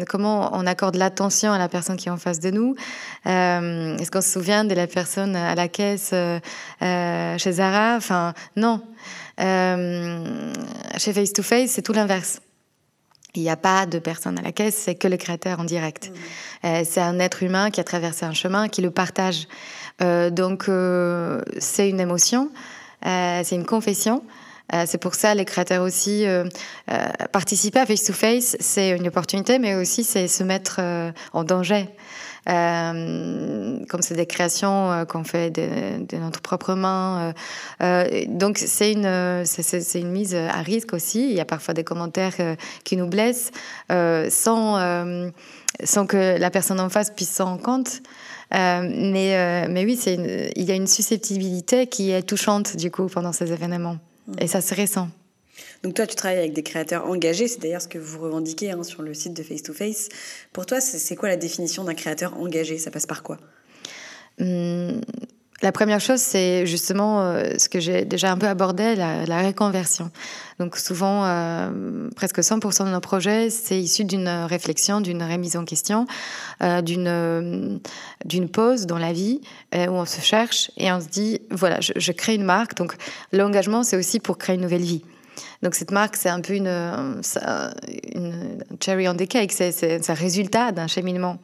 comment 0.09 0.51
on 0.55 0.67
accorde 0.67 0.97
l'attention 0.97 1.53
à 1.53 1.59
la 1.59 1.69
personne 1.69 1.97
qui 1.97 2.09
est 2.09 2.13
en 2.13 2.17
face 2.17 2.41
de 2.41 2.51
nous. 2.51 2.75
Est-ce 3.27 4.11
qu'on 4.11 4.23
se 4.23 4.31
souvient 4.31 4.65
de 4.65 4.75
la 4.75 4.87
personne 4.87 5.37
à 5.37 5.55
la 5.55 5.69
caisse 5.69 6.15
chez 6.81 7.53
Zara? 7.53 7.97
Enfin, 7.97 8.33
non. 8.57 8.81
Chez 9.39 11.13
Face 11.13 11.33
to 11.33 11.43
Face, 11.43 11.71
c'est 11.71 11.83
tout 11.83 11.93
l'inverse. 11.93 12.41
Il 13.35 13.43
n'y 13.43 13.51
a 13.51 13.57
pas 13.57 13.87
de 13.87 13.99
personne 13.99 14.39
à 14.39 14.43
la 14.43 14.53
caisse, 14.53 14.77
c'est 14.77 14.97
que 14.97 15.07
le 15.07 15.17
créateur 15.17 15.61
en 15.61 15.65
direct. 15.65 16.11
Mmh. 16.11 16.67
Euh, 16.67 16.83
c'est 16.85 17.01
un 17.01 17.19
être 17.21 17.43
humain 17.43 17.71
qui 17.71 17.81
a 17.81 17.85
traversé 17.85 18.25
un 18.27 18.33
chemin, 18.33 18.69
qui 18.69 18.83
le 18.83 18.91
partage. 18.91 19.47
Euh, 20.03 20.31
donc, 20.31 20.69
euh, 20.69 21.41
c'est 21.59 21.89
une 21.89 22.01
émotion, 22.01 22.51
c'est 23.03 23.53
une 23.53 23.67
confession. 23.67 24.23
c'est 24.87 24.99
pour 24.99 25.15
ça 25.15 25.35
les 25.35 25.45
créateurs 25.45 25.83
aussi 25.83 26.27
participer 27.33 27.81
à 27.81 27.87
Face 27.87 28.05
to 28.05 28.13
Face, 28.13 28.57
c'est 28.61 28.91
une 28.91 29.09
opportunité, 29.09 29.59
mais 29.59 29.75
aussi 29.75 30.05
c'est 30.05 30.29
se 30.29 30.45
mettre 30.45 30.81
en 31.33 31.45
danger. 31.45 31.89
Euh, 32.49 33.85
comme 33.89 34.03
c'est 34.03 34.15
des 34.15 34.27
créations 34.27 34.91
euh, 34.91 35.05
qu'on 35.05 35.25
fait 35.25 35.51
de, 35.51 36.17
notre 36.17 36.41
propre 36.41 36.75
main. 36.75 37.35
Euh, 37.83 38.25
donc 38.29 38.59
c'est 38.59 38.93
une, 38.93 39.45
c'est, 39.45 40.01
une 40.01 40.11
mise 40.11 40.35
à 40.35 40.63
risque 40.63 40.95
aussi. 40.95 41.29
Il 41.29 41.37
y 41.37 41.41
a 41.41 41.45
parfois 41.45 41.75
des 41.75 41.85
commentaires 41.85 42.35
qui 42.85 42.97
nous 42.97 43.07
blessent 43.07 43.51
sans, 43.89 45.31
sans 45.85 46.07
que 46.07 46.39
la 46.39 46.51
personne 46.51 46.81
en 46.81 46.89
face 46.89 47.11
puisse 47.11 47.31
s'en 47.31 47.45
rendre 47.47 47.63
compte. 47.63 48.01
mais, 48.53 49.69
mais 49.69 49.85
oui, 49.85 49.97
c'est 50.01 50.51
il 50.57 50.65
y 50.65 50.73
a 50.73 50.75
une 50.75 50.87
susceptibilité 50.87 51.87
qui 51.87 52.11
est 52.11 52.23
touchante 52.23 52.77
du 52.77 52.91
coup 52.91 53.07
pendant 53.07 53.33
ces 53.33 53.53
événements. 53.53 53.97
Et 54.39 54.47
ça, 54.47 54.61
c'est 54.61 54.75
récent. 54.75 55.09
Donc 55.83 55.95
toi, 55.95 56.07
tu 56.07 56.15
travailles 56.15 56.39
avec 56.39 56.53
des 56.53 56.63
créateurs 56.63 57.07
engagés, 57.07 57.49
c'est 57.49 57.61
d'ailleurs 57.61 57.81
ce 57.81 57.89
que 57.89 57.99
vous 57.99 58.21
revendiquez 58.21 58.71
hein, 58.71 58.83
sur 58.83 59.03
le 59.03 59.15
site 59.15 59.35
de 59.35 59.43
Face 59.43 59.63
to 59.63 59.73
Face. 59.73 60.09
Pour 60.53 60.67
toi, 60.67 60.81
c'est 60.81 61.17
quoi 61.17 61.29
la 61.29 61.37
définition 61.37 61.85
d'un 61.85 61.95
créateur 61.95 62.37
engagé? 62.39 62.77
Ça 62.77 62.91
passe 62.91 63.07
par 63.07 63.23
quoi? 63.23 63.39
Hum, 64.41 65.01
La 65.63 65.73
première 65.73 66.01
chose, 66.01 66.21
c'est 66.21 66.67
justement 66.67 67.23
euh, 67.23 67.55
ce 67.57 67.71
que 67.71 67.81
j'ai 67.81 68.05
déjà 68.05 68.31
un 68.31 68.37
peu 68.37 68.47
abordé, 68.47 68.95
la, 68.95 69.39
réconversion. 69.39 70.11
Donc 70.59 70.77
souvent, 70.77 71.25
euh, 71.25 72.11
presque 72.15 72.41
100% 72.41 72.85
de 72.85 72.91
nos 72.91 73.01
projets, 73.01 73.49
c'est 73.49 73.81
issu 73.81 74.05
d'une 74.05 74.29
réflexion, 74.29 75.01
d'une 75.01 75.23
remise 75.23 75.57
en 75.57 75.65
question, 75.65 76.07
euh, 76.63 76.83
d'une 76.83 77.81
d'une 78.27 78.51
pause 78.51 78.85
dans 78.85 78.99
la 78.99 79.15
vie 79.15 79.41
où 79.73 79.93
on 79.93 80.05
se 80.05 80.21
cherche 80.21 80.71
et 80.77 80.93
on 80.93 81.01
se 81.01 81.09
dit, 81.09 81.41
voilà, 81.51 81.79
je 81.81 82.13
crée 82.13 82.35
une 82.35 82.45
marque. 82.45 82.75
Donc 82.77 82.95
l'engagement, 83.33 83.83
c'est 83.83 83.97
aussi 83.97 84.21
pour 84.21 84.37
créer 84.37 84.57
une 84.57 84.63
nouvelle 84.63 84.83
vie. 84.83 85.03
Donc 85.63 85.75
cette 85.75 85.91
marque, 85.91 86.17
c'est 86.17 86.29
un 86.29 86.41
peu 86.41 86.55
une, 86.55 87.21
cherry 88.81 89.09
on 89.09 89.15
the 89.15 89.29
cake, 89.29 89.53
c'est 89.53 90.11
un 90.11 90.15
résultat 90.15 90.73
d'un 90.73 90.87
cheminement. 90.87 91.39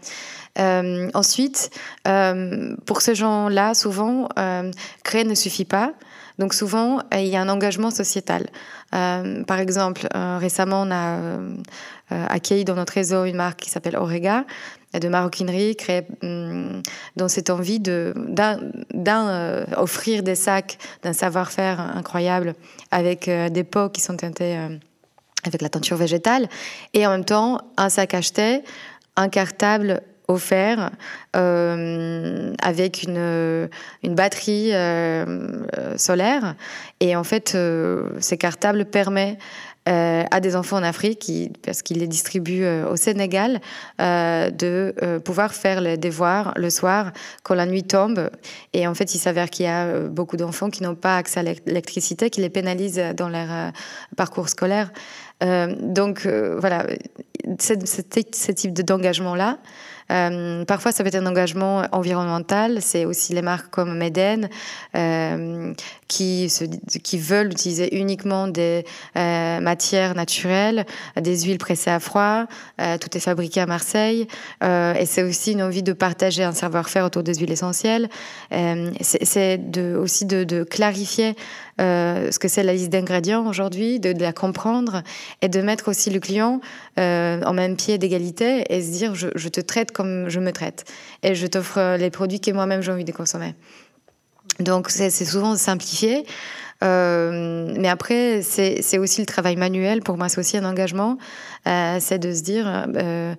Euh, 0.59 1.11
ensuite, 1.15 1.71
euh, 2.09 2.75
pour 2.87 3.03
ces 3.03 3.15
gens-là, 3.15 3.75
souvent, 3.75 4.29
euh, 4.39 4.71
créer 5.05 5.25
ne 5.25 5.35
suffit 5.35 5.65
pas. 5.65 5.93
Donc 6.39 6.55
souvent, 6.55 7.01
il 7.13 7.27
y 7.27 7.37
a 7.37 7.41
un 7.41 7.49
engagement 7.49 7.91
sociétal. 7.91 8.47
par 8.91 9.59
exemple, 9.59 10.07
récemment, 10.13 10.83
on 10.83 10.91
a 10.91 11.19
accueilli 12.11 12.67
dans 12.67 12.75
notre 12.75 12.93
réseau 12.93 13.25
une 13.25 13.37
marque 13.37 13.61
qui 13.61 13.71
s'appelle 13.71 13.97
Orega, 13.97 14.45
de 14.95 15.09
maroquinerie, 15.09 15.77
créée 15.77 16.07
hum, 16.23 16.83
dans 17.17 17.29
cette 17.29 17.51
envie 17.51 17.81
de 17.81 18.15
euh, 18.15 20.23
des 20.23 20.35
sacs 20.35 20.79
d'un 21.03 21.13
savoir-faire 21.13 21.81
incroyable 21.81 22.55
avec 22.91 23.29
euh, 23.29 23.49
des 23.49 23.65
pots 23.65 23.89
qui 23.89 24.01
sont 24.01 24.17
teintés 24.17 24.57
euh, 24.57 24.77
avec 25.45 25.63
la 25.63 25.69
teinture 25.69 25.97
végétale 25.97 26.49
et 26.95 27.07
en 27.07 27.11
même 27.11 27.25
temps 27.25 27.61
un 27.77 27.89
sac 27.89 28.15
acheté, 28.15 28.63
un 29.17 29.29
cartable 29.29 30.03
offert 30.29 30.91
avec 31.35 33.05
une, 33.05 33.69
une 34.03 34.15
batterie 34.17 34.73
solaire. 35.97 36.57
Et 36.99 37.15
en 37.15 37.23
fait, 37.23 37.57
ces 38.19 38.37
cartables 38.37 38.87
permettent 38.87 39.39
euh, 39.89 40.25
à 40.31 40.41
des 40.41 40.57
enfants 40.57 40.79
en 40.79 40.83
Afrique, 40.83 41.31
parce 41.63 41.83
qu'ils 41.83 41.99
les 41.99 42.09
distribuent 42.09 42.65
euh, 42.65 42.91
au 42.91 42.97
Sénégal, 42.97 43.61
euh, 44.01 44.51
de 44.51 44.93
pouvoir 45.25 45.55
faire 45.55 45.81
les 45.81 45.97
devoirs 45.97 46.53
le 46.57 46.71
soir 46.71 47.13
quand 47.45 47.55
la 47.55 47.67
nuit 47.67 47.85
tombe. 47.85 48.31
Et 48.73 48.89
en 48.89 48.95
fait, 48.95 49.15
il 49.15 49.19
s'avère 49.19 49.49
qu'il 49.49 49.67
y 49.67 49.69
a 49.69 50.01
beaucoup 50.09 50.37
d'enfants 50.37 50.71
qui 50.71 50.83
n'ont 50.83 50.97
pas 50.97 51.17
accès 51.17 51.41
à 51.41 51.43
l'électricité, 51.43 52.31
qui 52.31 52.41
les 52.41 52.51
pénalisent 52.51 53.03
dans 53.17 53.29
leur 53.29 53.73
parcours 54.17 54.49
scolaire. 54.49 54.91
donc 55.41 56.27
voilà, 56.27 56.87
ce 57.61 58.53
type 58.53 58.73
d'engagement-là, 58.75 59.59
euh, 60.11 60.65
parfois, 60.65 60.93
ça 60.93 61.03
peut 61.03 61.09
être 61.09 61.17
un 61.17 61.27
engagement 61.27 61.85
environnemental. 61.93 62.81
C'est 62.81 63.05
aussi 63.05 63.33
les 63.35 63.43
marques 63.43 63.71
comme 63.71 63.97
Meden 63.97 64.49
euh, 64.95 65.73
qui, 66.09 66.49
se, 66.49 66.65
qui 66.65 67.19
veulent 67.19 67.51
utiliser 67.53 67.97
uniquement 67.97 68.49
des 68.49 68.85
euh, 69.17 69.61
matières 69.61 70.15
naturelles, 70.15 70.87
des 71.21 71.41
huiles 71.43 71.59
pressées 71.59 71.91
à 71.91 72.01
froid. 72.01 72.47
Euh, 72.81 72.99
tout 72.99 73.17
est 73.17 73.21
fabriqué 73.21 73.61
à 73.61 73.67
Marseille. 73.67 74.27
Euh, 74.63 74.95
et 74.95 75.07
c'est 75.07 75.23
aussi 75.23 75.53
une 75.53 75.63
envie 75.63 75.83
de 75.83 75.93
partager 75.93 76.45
un 76.45 76.53
savoir-faire 76.53 77.05
autour 77.05 77.23
des 77.23 77.35
huiles 77.35 77.53
essentielles. 77.53 78.09
c'est 79.01 79.59
de, 79.59 79.97
aussi 79.97 80.25
de, 80.25 80.45
de 80.45 80.65
clarifier 80.65 81.35
euh, 81.81 82.31
ce 82.31 82.39
que 82.39 82.49
c'est 82.49 82.63
la 82.63 82.73
liste 82.73 82.91
d'ingrédients 82.91 83.47
aujourd'hui, 83.47 84.01
de, 84.01 84.13
la 84.19 84.33
comprendre 84.33 85.03
et 85.43 85.49
de 85.49 85.61
mettre 85.61 85.89
aussi 85.89 86.11
le 86.11 86.21
client 86.21 86.61
euh, 86.99 87.43
en 87.43 87.53
même 87.53 87.77
pied 87.77 87.99
d'égalité 87.99 88.65
et 88.71 88.83
se 88.83 88.91
dire 88.91 89.15
je, 89.15 89.29
je, 89.35 89.49
te 89.49 89.61
traite 89.61 89.93
comme 89.93 90.29
je 90.29 90.41
me 90.41 90.53
traite 90.53 90.85
et 91.23 91.35
je 91.35 91.47
t'offre 91.47 91.97
les 91.97 92.11
produits 92.11 92.41
que 92.41 92.51
moi-même 92.51 92.81
j'ai 92.83 92.93
envie 92.93 93.05
de 93.05 93.13
consommer. 93.13 93.55
Donc 94.61 94.89
c'est 94.89 95.11
souvent 95.11 95.55
simplifié. 95.57 96.25
Euh, 96.85 97.75
mais 97.79 97.89
après, 97.89 98.43
c'est 98.43 98.99
aussi 98.99 99.21
le 99.21 99.27
travail 99.27 99.57
manuel. 99.57 100.03
Pour 100.03 100.17
aussi 100.39 100.57
un 100.57 100.65
engagement. 100.65 101.19
Euh, 101.67 101.97
c'est 102.01 102.19
de 102.19 102.33
se 102.33 102.43
dire, 102.43 102.67
euh, 102.69 103.35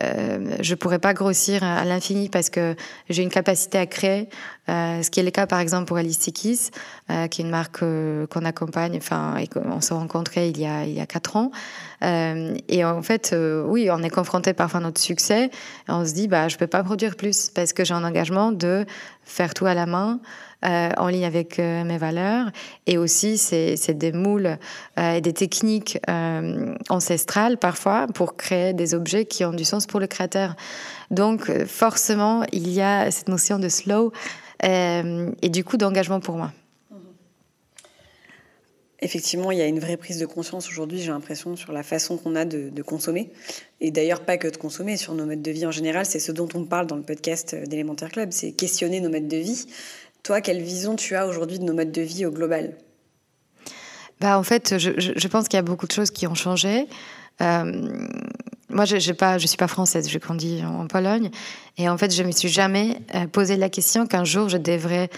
euh, 0.00 0.56
je 0.60 0.74
pourrais 0.74 0.98
pas 0.98 1.12
grossir 1.12 1.62
à 1.62 1.84
l'infini 1.84 2.30
parce 2.30 2.48
que 2.48 2.74
j'ai 3.10 3.22
une 3.22 3.28
capacité 3.28 3.76
à 3.78 3.86
créer. 3.86 4.28
Ce 4.68 5.08
qui 5.10 5.20
est 5.20 5.22
le 5.22 5.30
cas, 5.30 5.46
par 5.46 5.60
exemple, 5.60 5.84
pour 5.84 5.96
Alice 5.96 6.18
Tikis, 6.18 6.70
qui 7.30 7.40
est 7.40 7.44
une 7.44 7.50
marque 7.50 7.80
qu'on 7.80 8.44
accompagne. 8.44 8.96
Enfin, 8.96 9.36
et 9.36 9.48
on 9.54 9.80
s'est 9.80 9.94
rencontrés 9.94 10.48
il 10.48 10.58
y 10.58 10.66
a 10.66 10.84
il 10.84 11.06
ans. 11.34 11.52
et 12.02 12.84
en 12.84 13.02
fait, 13.02 13.36
oui, 13.66 13.88
on 13.92 14.02
est 14.02 14.10
confronté 14.10 14.54
parfois 14.54 14.80
à 14.80 14.82
notre 14.82 15.00
succès. 15.00 15.50
On 15.86 16.04
se 16.04 16.14
dit, 16.14 16.26
bah, 16.26 16.48
je 16.48 16.56
peux 16.56 16.66
pas 16.66 16.82
produire 16.82 17.14
plus 17.14 17.48
parce 17.50 17.72
que 17.72 17.84
j'ai 17.84 17.94
un 17.94 18.02
engagement 18.02 18.50
de 18.50 18.86
faire 19.22 19.54
tout 19.54 19.66
à 19.66 19.74
la 19.74 19.86
main. 19.86 20.18
Euh, 20.64 20.88
en 20.96 21.08
ligne 21.08 21.26
avec 21.26 21.58
euh, 21.58 21.84
mes 21.84 21.98
valeurs. 21.98 22.50
Et 22.86 22.96
aussi, 22.96 23.36
c'est 23.36 23.90
des 23.90 24.10
moules 24.10 24.56
euh, 24.98 25.12
et 25.12 25.20
des 25.20 25.34
techniques 25.34 25.98
ancestrales 26.88 27.58
parfois 27.58 28.06
pour 28.14 28.36
créer 28.36 28.72
des 28.72 28.94
objets 28.94 29.26
qui 29.26 29.44
ont 29.44 29.52
du 29.52 29.64
sens 29.64 29.86
pour 29.86 30.00
le 30.00 30.06
créateur. 30.06 30.56
Donc, 31.10 31.50
forcément, 31.66 32.42
il 32.52 32.70
y 32.70 32.80
a 32.80 33.10
cette 33.10 33.28
notion 33.28 33.58
de 33.58 33.68
slow 33.68 34.12
et 34.62 35.48
du 35.50 35.62
coup 35.62 35.76
d'engagement 35.76 36.20
pour 36.20 36.36
moi. 36.36 36.52
effectivement, 39.00 39.52
il 39.52 39.58
y 39.58 39.62
a 39.62 39.66
une 39.66 39.78
vraie 39.78 39.98
prise 39.98 40.18
de 40.18 40.26
conscience 40.26 40.68
aujourd'hui, 40.68 40.98
j'ai 40.98 41.10
l'impression, 41.10 41.54
sur 41.54 41.72
la 41.72 41.82
façon 41.82 42.16
qu'on 42.16 42.34
a 42.34 42.44
de, 42.44 42.82
consommer. 42.82 43.30
Et 43.80 43.90
d'ailleurs, 43.90 44.24
pas 44.24 44.38
que 44.38 44.48
de 44.48 44.56
consommer, 44.56 44.96
sur 44.96 45.14
nos 45.14 45.26
modes 45.26 45.42
de 45.42 45.50
vie 45.50 45.66
en 45.66 45.70
général. 45.70 46.06
C'est 46.06 46.18
ce 46.18 46.32
dont 46.32 46.48
on 46.54 46.64
parle 46.64 46.86
dans 46.86 46.96
le 46.96 47.02
podcast 47.02 47.54
d'Élémentaire 47.54 48.08
Club, 48.08 48.30
c'est 48.32 48.52
questionner 48.52 49.00
nos 49.00 49.10
modes 49.10 49.28
de 49.28 49.36
vie. 49.36 49.66
Toi, 50.26 50.40
quelle 50.40 50.60
vision 50.60 50.96
tu 50.96 51.14
as 51.14 51.24
aujourd'hui 51.24 51.60
de 51.60 51.62
nos 51.62 51.72
modes 51.72 51.92
de 51.92 52.02
vie 52.02 52.26
au 52.26 52.32
global? 52.32 52.74
Bah, 54.20 54.36
En 54.36 54.42
fait, 54.42 54.76
je, 54.76 55.28
pense 55.28 55.46
qu'il 55.46 55.56
y 55.56 55.60
a 55.60 55.62
beaucoup 55.62 55.86
de 55.86 55.92
choses 55.92 56.10
qui 56.10 56.26
ont 56.26 56.34
changé. 56.34 56.88
Euh, 57.40 58.08
moi, 58.68 58.86
je 58.86 58.96
ne 58.96 59.00
suis 59.38 59.56
pas 59.56 59.68
française, 59.68 60.10
je 60.10 60.18
grandis 60.18 60.64
en 60.64 60.88
Pologne. 60.88 61.30
Et 61.78 61.88
en 61.88 61.96
fait, 61.96 62.12
je 62.12 62.24
me 62.24 62.32
suis 62.32 62.48
jamais 62.48 62.98
euh, 63.14 63.28
posé 63.28 63.54
la 63.54 63.68
question 63.68 64.08
qu'un 64.08 64.24
jour, 64.24 64.48
je 64.48 64.56
devrais 64.56 65.10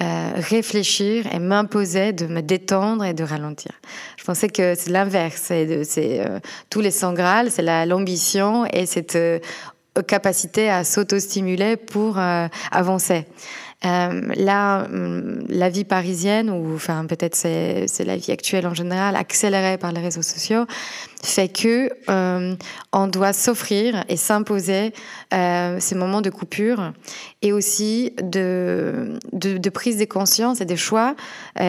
euh, 0.00 0.32
réfléchir 0.34 1.32
et 1.32 1.38
m'imposer 1.38 2.12
de 2.12 2.26
me 2.26 2.40
détendre 2.40 3.04
et 3.04 3.14
de 3.14 3.22
ralentir. 3.22 3.70
Je 4.16 4.24
pensais 4.24 4.48
que 4.48 4.74
c'est 4.74 4.90
l'inverse, 4.90 5.42
c'est 5.42 6.26
euh, 6.26 6.40
tous 6.70 6.80
les 6.80 6.90
sangs 6.90 7.12
Graal, 7.12 7.52
c'est 7.52 7.86
l'ambition 7.86 8.66
et 8.66 8.84
cette 8.84 9.16
capacité 10.08 10.68
à 10.68 10.82
s'auto-stimuler 10.82 11.76
pour 11.76 12.18
avancer. 12.18 13.26
Euh, 13.86 14.20
là, 14.36 14.84
hum, 14.84 15.44
la 15.48 15.68
vie 15.68 15.84
parisienne, 15.84 16.50
ou 16.50 16.74
enfin 16.74 17.06
peut-être 17.06 17.36
c'est, 17.36 17.86
la 18.04 18.16
vie 18.16 18.32
actuelle 18.32 18.66
en 18.66 18.74
général, 18.74 19.14
accélérée 19.16 19.78
par 19.78 19.92
les 19.92 20.00
réseaux 20.00 20.22
sociaux, 20.22 20.64
fait 21.22 21.48
que 21.48 21.90
euh, 22.08 22.54
on 22.92 23.06
doit 23.06 23.32
s'offrir 23.32 24.04
et 24.08 24.16
s'imposer 24.16 24.92
euh, 25.34 25.76
ces 25.80 25.94
moments 25.94 26.20
de 26.20 26.30
coupure 26.30 26.92
et 27.42 27.52
aussi 27.52 28.12
de, 28.22 29.18
prise 29.72 29.98
de 29.98 30.04
conscience 30.04 30.60
et 30.60 30.64
des 30.64 30.76
choix 30.76 31.14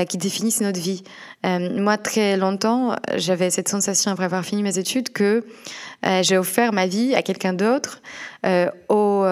qui 0.09 0.17
définissent 0.17 0.62
notre 0.62 0.79
vie. 0.79 1.03
moi, 1.43 1.97
très 1.97 2.38
longtemps, 2.38 2.95
j'avais 3.15 3.50
cette 3.50 3.67
sensation 3.67 4.12
après 4.12 4.25
avoir 4.25 4.43
fini 4.43 4.63
mes 4.63 4.77
études 4.79 5.09
que 5.09 5.45
j'ai 6.21 6.38
offert 6.38 6.74
ma 6.74 6.88
vie 6.88 7.15
à 7.15 7.21
quelqu'un 7.21 7.53
d'autre 7.53 8.01
au 8.89 9.24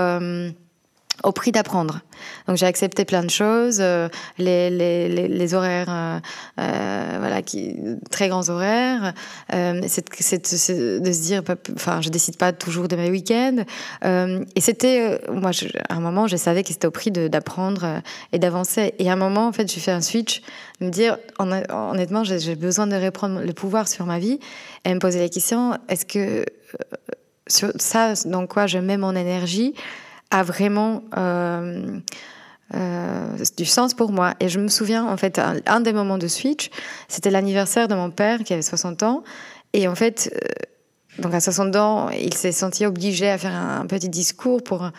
au 1.24 1.32
prix 1.32 1.52
d'apprendre. 1.52 2.02
Donc 2.48 2.58
j'ai 2.58 2.66
accepté 2.66 3.06
plein 3.06 3.24
de 3.24 3.30
choses, 3.30 3.78
euh, 3.82 4.08
les, 4.38 4.70
les, 4.70 5.28
les, 5.28 5.54
horaires, 5.54 5.90
euh, 5.90 6.20
euh, 6.60 7.16
voilà, 7.20 7.42
qui, 7.42 7.76
très 8.12 8.28
grands 8.28 8.50
horaires, 8.50 9.14
c'est, 9.50 10.42
de 10.42 11.12
se 11.12 11.22
dire, 11.22 11.44
enfin, 11.76 12.02
je 12.02 12.10
décide 12.10 12.38
pas 12.38 12.54
toujours 12.54 12.88
de 12.88 12.96
mes 12.96 13.10
week-ends. 13.10 13.64
et 14.04 14.62
c'était, 14.62 15.20
moi, 15.32 15.52
à 15.90 15.96
un 15.96 16.00
moment, 16.00 16.28
je 16.28 16.38
savais 16.38 16.64
que 16.64 16.70
c'était 16.70 16.88
au 16.88 16.92
prix 16.92 17.12
d'apprendre 17.12 18.02
et 18.32 18.40
d'avancer. 18.40 18.94
Et 19.00 19.10
à 19.10 19.14
un 19.14 19.18
moment, 19.18 19.48
en 19.48 19.52
fait, 19.52 19.72
j'ai 19.72 19.80
fait 19.80 19.92
un 19.92 20.02
switch, 20.02 20.42
me 20.82 20.90
dire, 20.90 21.18
honnêtement, 21.40 22.24
j'ai 22.24 22.56
besoin 22.56 22.88
de 22.88 22.96
reprendre 22.96 23.42
le 23.42 23.54
pouvoir 23.54 23.88
sur 23.88 24.06
ma 24.06 24.20
vie 24.20 24.40
et 24.84 24.94
me 24.94 25.00
poser 25.00 25.20
la 25.20 25.30
question, 25.30 25.78
est-ce 25.90 26.06
que 26.06 26.46
sur 27.48 27.72
ça, 27.78 28.14
dans 28.26 28.48
quoi 28.48 28.68
je 28.68 28.78
mets 28.80 28.98
mon 28.98 29.16
énergie, 29.16 29.74
a 30.32 30.44
vraiment 30.44 31.04
euh, 31.18 32.00
euh, 32.74 33.38
du 33.58 33.66
sens 33.66 33.94
pour 33.94 34.12
moi. 34.12 34.34
Et 34.40 34.50
je 34.50 34.60
me 34.60 34.68
souviens, 34.68 35.06
en 35.06 35.18
fait, 35.18 35.40
un, 35.40 35.80
des 35.82 35.94
moments 35.94 36.18
de 36.18 36.28
switch, 36.28 36.70
c'était 37.08 37.30
l'anniversaire 37.30 37.88
de 37.88 37.96
mon 37.96 38.12
père 38.12 38.40
qui 38.44 38.54
avait 38.54 38.62
60 38.62 39.04
ans. 39.04 39.24
Et 39.74 39.88
en 39.88 39.96
fait, 39.96 40.32
euh, 40.34 41.22
donc 41.22 41.34
à 41.34 41.40
60 41.40 41.76
ans, 41.76 42.10
il 42.10 42.34
s'est 42.34 42.52
senti 42.52 42.86
obligé 42.86 43.30
à 43.30 43.38
faire 43.38 43.54
un, 43.54 43.86
petit 43.86 44.10
discours 44.10 44.64
pour 44.64 44.90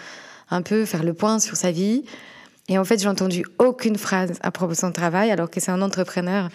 un 0.50 0.62
peu 0.62 0.84
faire 0.84 1.02
le 1.02 1.12
point 1.12 1.38
sur 1.38 1.56
sa 1.56 1.70
vie. 1.70 2.04
Et 2.68 2.78
en 2.78 2.84
fait, 2.84 3.00
j'ai 3.00 3.08
entendu 3.08 3.44
aucune 3.58 3.96
phrase 3.96 4.32
à 4.42 4.50
propos 4.50 4.72
de 4.72 4.78
son 4.78 4.92
travail, 4.92 5.30
alors 5.30 5.50
que 5.50 5.60
c'est 5.60 5.70
un 5.70 5.82
entrepreneur. 5.82 6.48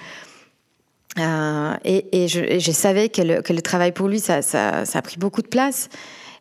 et, 1.17 2.27
je, 2.27 2.71
savais 2.71 3.09
que 3.09 3.21
le, 3.21 3.61
travail 3.61 3.91
pour 3.91 4.07
lui, 4.07 4.19
ça, 4.19 4.41
ça, 4.41 4.83
a 4.93 5.01
pris 5.01 5.17
beaucoup 5.17 5.41
de 5.41 5.47
place. 5.47 5.89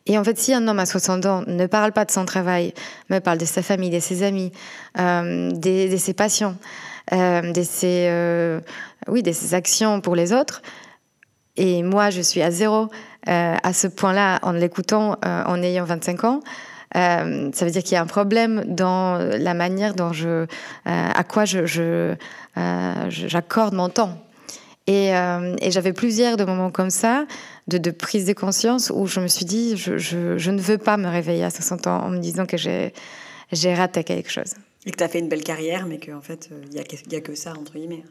Et 0.07 0.17
en 0.17 0.23
fait, 0.23 0.37
si 0.37 0.53
un 0.53 0.67
homme 0.67 0.79
à 0.79 0.85
60 0.85 1.25
ans 1.25 1.43
ne 1.47 1.65
parle 1.67 1.91
pas 1.91 2.05
de 2.05 2.11
son 2.11 2.25
travail, 2.25 2.73
mais 3.09 3.21
parle 3.21 3.37
de 3.37 3.45
sa 3.45 3.61
famille, 3.61 3.89
de 3.89 3.99
ses 3.99 4.23
amis, 4.23 4.51
euh, 4.99 5.51
de, 5.51 5.97
ses 5.97 6.13
passions, 6.13 6.57
euh, 7.13 7.51
de, 7.51 7.61
ses, 7.61 8.07
euh, 8.09 8.59
oui, 9.07 9.21
de 9.21 9.31
ses 9.31 9.53
actions 9.53 10.01
pour 10.01 10.15
les 10.15 10.33
autres, 10.33 10.61
et 11.57 11.83
moi, 11.83 12.09
je 12.09 12.21
suis 12.21 12.41
à 12.41 12.49
zéro 12.49 12.87
à 13.27 13.73
ce 13.73 13.85
point-là 13.85 14.39
en 14.41 14.53
l'écoutant 14.53 15.15
en 15.21 15.61
ayant 15.61 15.83
25 15.83 16.23
ans, 16.23 16.39
ça 16.93 17.23
veut 17.23 17.69
dire 17.69 17.83
qu'il 17.83 17.93
y 17.93 17.95
a 17.97 18.01
un 18.01 18.07
problème 18.07 18.63
dans 18.65 19.19
la 19.19 19.53
manière 19.53 19.93
dont 19.93 20.11
je, 20.11 20.47
à 20.85 21.23
quoi 21.23 21.45
je, 21.45 22.15
j'accorde 23.09 23.75
mon 23.75 23.89
temps. 23.89 24.17
Et 24.87 25.11
j'avais 25.67 25.93
plusieurs 25.93 26.35
de 26.35 26.45
moments 26.45 26.71
comme 26.71 26.89
ça 26.89 27.25
de, 27.79 27.91
prise 27.91 28.25
de 28.25 28.33
conscience 28.33 28.91
où 28.93 29.07
je 29.07 29.19
me 29.19 29.27
suis 29.27 29.45
dit, 29.45 29.77
je, 29.77 29.97
je, 29.97 30.51
ne 30.51 30.61
veux 30.61 30.77
pas 30.77 30.97
me 30.97 31.07
réveiller 31.07 31.43
à 31.43 31.49
60 31.49 31.87
ans 31.87 32.03
en 32.03 32.09
me 32.09 32.19
disant 32.19 32.45
que 32.45 32.57
j'ai 32.57 33.73
raté 33.73 34.03
quelque 34.03 34.31
chose. 34.31 34.53
Et 34.85 34.91
que 34.91 34.97
tu 34.97 35.03
as 35.03 35.07
fait 35.07 35.19
une 35.19 35.29
belle 35.29 35.43
carrière, 35.43 35.85
mais 35.85 35.99
qu'en 35.99 36.21
fait, 36.21 36.49
il 36.51 36.69
n'y 36.69 36.79
a, 36.79 37.17
a 37.17 37.21
que 37.21 37.35
ça, 37.35 37.53
entre 37.53 37.73
guillemets. 37.73 38.03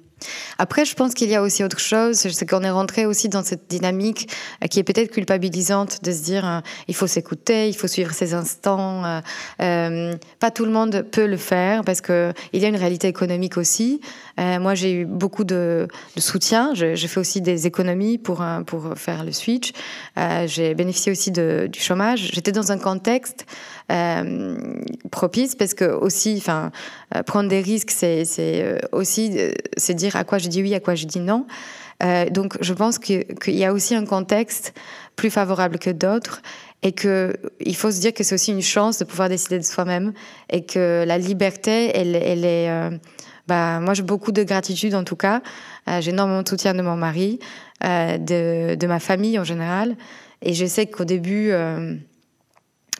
Après, 0.58 0.84
je 0.84 0.94
pense 0.94 1.14
qu'il 1.14 1.28
y 1.28 1.34
a 1.34 1.42
aussi 1.42 1.64
autre 1.64 1.78
chose, 1.78 2.16
c'est 2.16 2.48
qu'on 2.48 2.62
est 2.62 2.70
rentré 2.70 3.06
aussi 3.06 3.28
dans 3.28 3.42
cette 3.42 3.68
dynamique 3.68 4.28
euh, 4.62 4.66
qui 4.66 4.78
est 4.78 4.84
peut-être 4.84 5.10
culpabilisante 5.10 6.02
de 6.02 6.12
se 6.12 6.22
dire 6.22 6.46
euh, 6.46 6.60
il 6.88 6.94
faut 6.94 7.06
s'écouter, 7.06 7.68
il 7.68 7.74
faut 7.74 7.86
suivre 7.86 8.12
ses 8.12 8.34
instants. 8.34 9.20
Euh, 9.60 10.14
pas 10.38 10.50
tout 10.50 10.64
le 10.64 10.70
monde 10.70 11.04
peut 11.10 11.26
le 11.26 11.36
faire 11.36 11.82
parce 11.84 12.00
qu'il 12.00 12.34
y 12.52 12.64
a 12.64 12.68
une 12.68 12.76
réalité 12.76 13.08
économique 13.08 13.56
aussi. 13.56 14.00
moi, 14.38 14.74
j'ai 14.74 14.92
eu 14.92 15.04
beaucoup 15.04 15.44
de, 15.44 15.86
soutien. 16.16 16.74
J'ai 16.74 16.96
fait 16.96 17.20
aussi 17.20 17.40
des 17.40 17.66
économies 17.66 18.18
pour, 18.18 18.44
pour 18.66 18.94
faire 18.96 19.24
le 19.24 19.32
switch. 19.32 19.72
j'ai 20.46 20.74
bénéficié 20.74 21.12
aussi 21.12 21.30
du 21.30 21.80
chômage. 21.80 22.30
J'étais 22.32 22.52
dans 22.52 22.72
un 22.72 22.78
contexte 22.78 23.46
propice 25.10 25.54
parce 25.54 25.74
que 25.74 25.84
aussi, 25.84 26.36
enfin, 26.38 26.70
prendre 27.26 27.48
des 27.48 27.60
risques, 27.60 27.90
c'est 27.90 28.24
aussi 28.92 29.36
c'est 29.76 29.94
dire 29.94 30.16
à 30.16 30.24
quoi 30.24 30.38
je 30.38 30.48
dis 30.48 30.62
oui, 30.62 30.74
à 30.74 30.80
quoi 30.80 30.94
je 30.94 31.06
dis 31.06 31.20
non. 31.20 31.46
Euh, 32.02 32.30
donc 32.30 32.56
je 32.60 32.72
pense 32.72 32.98
qu'il 32.98 33.24
y 33.46 33.64
a 33.64 33.72
aussi 33.72 33.94
un 33.94 34.06
contexte 34.06 34.72
plus 35.16 35.30
favorable 35.30 35.78
que 35.78 35.90
d'autres 35.90 36.40
et 36.82 36.92
qu'il 36.92 37.76
faut 37.76 37.90
se 37.90 38.00
dire 38.00 38.14
que 38.14 38.24
c'est 38.24 38.34
aussi 38.34 38.52
une 38.52 38.62
chance 38.62 38.98
de 38.98 39.04
pouvoir 39.04 39.28
décider 39.28 39.58
de 39.58 39.64
soi-même 39.64 40.12
et 40.48 40.64
que 40.64 41.04
la 41.06 41.18
liberté, 41.18 41.90
elle, 41.94 42.16
elle 42.16 42.44
est... 42.44 42.70
Euh, 42.70 42.90
bah, 43.46 43.80
moi, 43.80 43.94
j'ai 43.94 44.02
beaucoup 44.02 44.32
de 44.32 44.44
gratitude 44.44 44.94
en 44.94 45.04
tout 45.04 45.16
cas. 45.16 45.42
Euh, 45.88 46.00
j'ai 46.00 46.10
énormément 46.10 46.42
de 46.42 46.48
soutien 46.48 46.72
de 46.72 46.82
mon 46.82 46.96
mari, 46.96 47.38
de, 47.82 48.76
de, 48.76 48.86
ma 48.86 49.00
famille 49.00 49.38
en 49.38 49.44
général. 49.44 49.96
Et 50.40 50.54
je 50.54 50.64
sais 50.64 50.86
qu'au 50.86 51.04
début, 51.04 51.50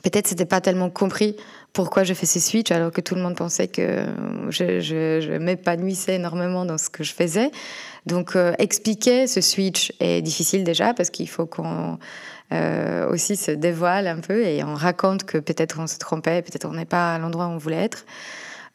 peut-être 0.03 0.27
c'était 0.27 0.47
pas 0.47 0.61
tellement 0.61 0.91
compris 0.91 1.37
pourquoi 1.73 2.05
je 2.05 2.15
fais 2.15 2.27
ces 2.27 2.41
switches 2.41 2.73
alors 2.73 2.91
que 2.91 3.01
tout 3.01 3.15
le 3.15 3.23
monde 3.23 3.37
pensait 3.37 3.69
que 3.69 4.07
je, 4.49 4.81
je, 4.81 5.39
m'épanouissais 5.39 6.17
énormément 6.17 6.65
dans 6.65 6.79
ce 6.79 6.91
que 6.91 7.05
je 7.05 7.13
faisais. 7.13 7.51
Donc 8.07 8.35
euh, 8.35 8.53
expliquer 8.59 9.27
ce 9.27 9.41
switch 9.41 9.93
est 10.01 10.23
difficile 10.23 10.65
déjà 10.65 10.95
parce 10.95 11.11
qu'il 11.11 11.29
faut 11.29 11.47
qu'on 11.47 11.99
euh, 12.53 13.09
aussi 13.09 13.37
se 13.37 13.53
dévoile 13.53 14.09
un 14.09 14.19
peu 14.19 14.45
et 14.45 14.65
on 14.65 14.75
raconte 14.75 15.25
que 15.25 15.39
peut-être 15.39 15.79
on 15.79 15.87
se 15.87 15.99
trompait, 15.99 16.43
peut-être 16.43 16.65
on 16.65 16.73
n'est 16.73 16.85
pas 16.85 17.15
à 17.15 17.19
l'endroit 17.19 17.47
où 17.47 17.51
on 17.51 17.59
voulait 17.59 17.85
être. 17.85 18.05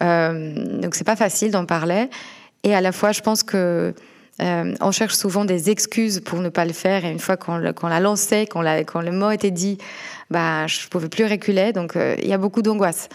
Euh, 0.04 0.80
donc 0.80 0.96
c'est 0.96 1.04
pas 1.04 1.16
facile 1.16 1.52
d'en 1.52 1.66
parler. 1.66 2.10
Et 2.64 2.74
à 2.74 2.82
la 2.82 2.92
fois, 2.92 3.12
je 3.12 3.22
pense 3.22 3.44
que 3.44 3.94
euh, 4.42 4.76
on 4.82 4.92
cherche 4.92 5.16
souvent 5.16 5.46
des 5.46 5.70
excuses 5.70 6.20
pour 6.20 6.40
ne 6.40 6.50
pas 6.50 6.66
le 6.66 6.74
faire. 6.74 7.06
Et 7.06 7.12
une 7.12 7.20
fois 7.20 7.38
qu'on 7.38 7.58
l'a 7.58 8.00
lancé, 8.00 8.48
quand, 8.50 8.62
le 8.62 9.12
mot 9.12 9.32
était 9.32 9.52
dit, 9.52 9.78
bah, 10.30 10.68
je 10.68 10.86
ne 10.86 10.90
pouvais 10.90 11.10
plus 11.10 11.26
reculer. 11.26 11.72
Donc, 11.74 11.96
euh, 11.96 12.16
il 12.22 12.28
y 12.28 12.34
a 12.34 12.38
beaucoup 12.38 12.62
d'angoisse. 12.62 13.10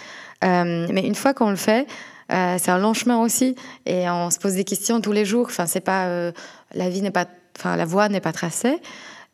Euh, 0.45 0.87
mais 0.91 1.07
une 1.07 1.15
fois 1.15 1.35
qu'on 1.35 1.51
le 1.51 1.57
fait, 1.57 1.87
c'est 2.31 2.71
un 2.71 2.79
long 2.79 2.95
chemin 2.95 3.19
aussi. 3.19 3.57
Et 3.87 4.09
on 4.09 4.31
se 4.31 4.39
pose 4.39 4.55
des 4.55 4.65
questions 4.65 5.01
tous 5.01 5.13
les 5.13 5.25
jours. 5.25 5.47
Enfin, 5.51 5.65
pas, 5.81 6.33
la 6.75 6.89
vie 6.89 7.03
n'est 7.03 7.11
pas, 7.11 7.27
la 7.65 7.85
voie 7.85 8.09
n'est 8.09 8.21
pas 8.21 8.33
tracée. 8.33 8.79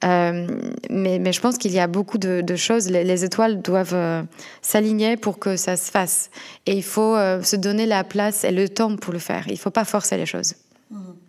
mais, 0.03 1.33
je 1.33 1.41
pense 1.41 1.59
qu'il 1.59 1.73
y 1.73 1.79
a 1.79 1.89
beaucoup 1.89 2.17
de, 2.17 2.57
choses. 2.57 2.91
Les, 2.91 3.23
étoiles 3.23 3.61
doivent 3.61 4.27
s'aligner 4.63 5.19
pour 5.19 5.39
que 5.39 5.57
ça 5.57 5.77
se 5.77 5.91
fasse. 5.91 6.31
Et 6.65 6.73
il 6.73 6.83
faut 6.83 7.17
se 7.43 7.57
donner 7.57 7.85
la 7.85 8.03
place 8.03 8.45
et 8.45 8.51
le 8.51 8.67
temps 8.67 8.97
pour 8.97 9.13
le 9.13 9.19
faire. 9.19 9.45
Il 9.47 9.53
ne 9.53 9.59
faut 9.59 9.71
pas 9.71 9.85
forcer 9.85 10.17
les 10.17 10.27
choses. 10.27 10.55
Mmh. 10.91 11.26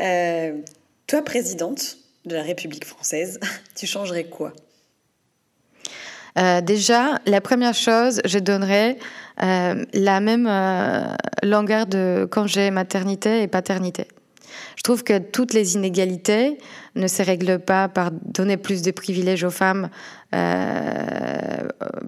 Euh, 0.00 0.58
toi, 1.06 1.22
présidente 1.22 1.98
de 2.24 2.34
la 2.34 2.42
République 2.42 2.84
française, 2.84 3.38
tu 3.76 3.86
changerais 3.86 4.24
quoi? 4.24 4.52
Euh, 6.38 6.60
déjà, 6.60 7.18
la 7.26 7.40
première 7.40 7.74
chose, 7.74 8.20
je 8.24 8.38
donnerais 8.38 8.98
euh, 9.42 9.84
la 9.92 10.20
même 10.20 10.48
longueur 11.42 11.86
de 11.86 12.28
congé 12.30 12.70
maternité 12.70 13.42
et 13.42 13.48
paternité. 13.48 14.06
Je 14.76 14.82
trouve 14.82 15.02
que 15.04 15.18
toutes 15.18 15.52
les 15.52 15.74
inégalités 15.74 16.58
ne 16.94 17.06
se 17.06 17.22
règlent 17.22 17.58
pas 17.58 17.88
par 17.88 18.10
donner 18.10 18.56
plus 18.56 18.82
de 18.82 18.90
privilèges 18.90 19.44
aux 19.44 19.50
femmes 19.50 19.90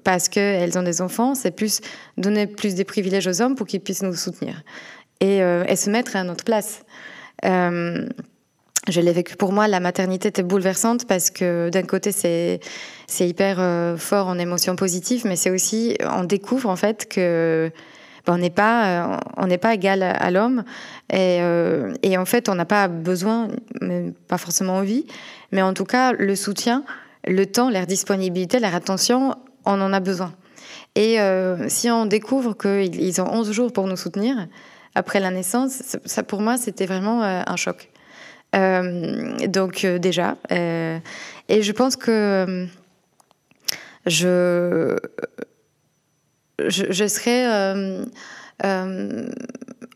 parce 0.05 0.29
qu'elles 0.29 0.79
ont 0.79 0.83
des 0.83 1.03
enfants, 1.03 1.35
c'est 1.35 1.51
plus 1.51 1.81
donner 2.17 2.47
plus 2.47 2.75
de 2.75 2.83
privilèges 2.83 3.27
aux 3.27 3.43
hommes 3.43 3.55
pour 3.55 3.67
qu'ils 3.67 3.81
puissent 3.81 4.03
nous 4.03 4.15
soutenir. 4.15 4.63
et, 5.21 5.39
et, 5.39 5.77
se 5.77 5.91
mettre 5.91 6.17
à 6.17 6.25
notre 6.25 6.45
place. 6.45 6.83
Je 7.43 9.01
l'ai 9.01 9.13
vécu 9.13 9.37
pour 9.37 9.53
moi, 9.53 9.69
la 9.69 9.81
maternité 9.81 10.29
était 10.29 10.43
bouleversante 10.43 11.07
parce 11.07 11.31
que 11.31 11.71
d'un 11.71 11.83
côté 11.83 12.13
c'est 12.13 12.61
c'est 13.07 13.29
hyper 13.29 13.97
fort 13.99 14.29
en 14.29 14.39
émotions 14.39 14.77
positives, 14.77 15.27
mais 15.27 15.37
c'est 15.37 15.51
aussi 15.51 15.97
on 16.01 16.25
découvre 16.25 16.69
en 16.69 16.77
fait 16.77 17.09
que 17.09 17.71
ben, 18.27 18.35
on 18.35 18.39
n'est 18.39 18.51
pas, 18.51 19.19
on 19.37 19.47
n'est 19.47 19.59
pas 19.59 19.75
égal 19.75 20.03
à, 20.03 20.31
l'homme. 20.31 20.63
Et, 21.13 21.41
et, 22.05 22.17
en 22.17 22.25
fait, 22.25 22.49
on 22.49 22.55
n'a 22.55 22.65
pas 22.65 22.87
besoin, 22.87 23.49
pas 24.29 24.39
forcément 24.39 24.77
envie, 24.77 25.07
mais 25.51 25.61
en 25.61 25.75
tout 25.75 25.85
cas, 25.85 26.13
le 26.13 26.37
soutien, 26.37 26.85
le 27.27 27.47
temps, 27.47 27.71
leur 27.71 27.87
disponibilité, 27.87 28.59
leur 28.59 28.77
attention, 28.77 29.35
on 29.65 29.81
en 29.81 29.93
a 29.93 30.01
besoin. 30.01 30.33
Et 30.95 31.21
euh, 31.21 31.69
si 31.69 31.91
on 31.91 32.07
découvre 32.07 32.55
qu'ils 32.55 33.21
ont 33.21 33.33
11 33.33 33.53
jours 33.53 33.73
pour 33.73 33.87
nous 33.87 33.97
soutenir 33.97 34.49
après 34.95 35.21
la 35.21 35.31
naissance, 35.31 35.97
ça 36.05 36.23
pour 36.23 36.41
moi 36.41 36.57
c'était 36.57 36.87
vraiment 36.87 37.23
euh, 37.23 37.43
un 37.47 37.57
choc. 37.57 37.91
Euh, 38.55 39.47
donc 39.47 39.87
déjà, 39.87 40.37
et 40.51 41.63
je 41.63 41.73
pense 41.73 41.97
que 41.97 42.67
je, 44.05 44.97
je, 46.59 46.85
je 46.91 47.07
serais 47.07 47.47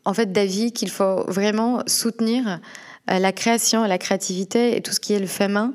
en 0.05 0.13
fait 0.13 0.31
d'avis 0.31 0.71
qu'il 0.71 0.89
faut 0.89 1.23
vraiment 1.27 1.83
soutenir 1.85 2.59
la 3.07 3.31
création, 3.31 3.83
la 3.83 3.99
créativité 3.99 4.75
et 4.75 4.81
tout 4.81 4.91
ce 4.91 4.99
qui 4.99 5.13
est 5.13 5.19
le 5.19 5.27
fait 5.27 5.47
main 5.47 5.73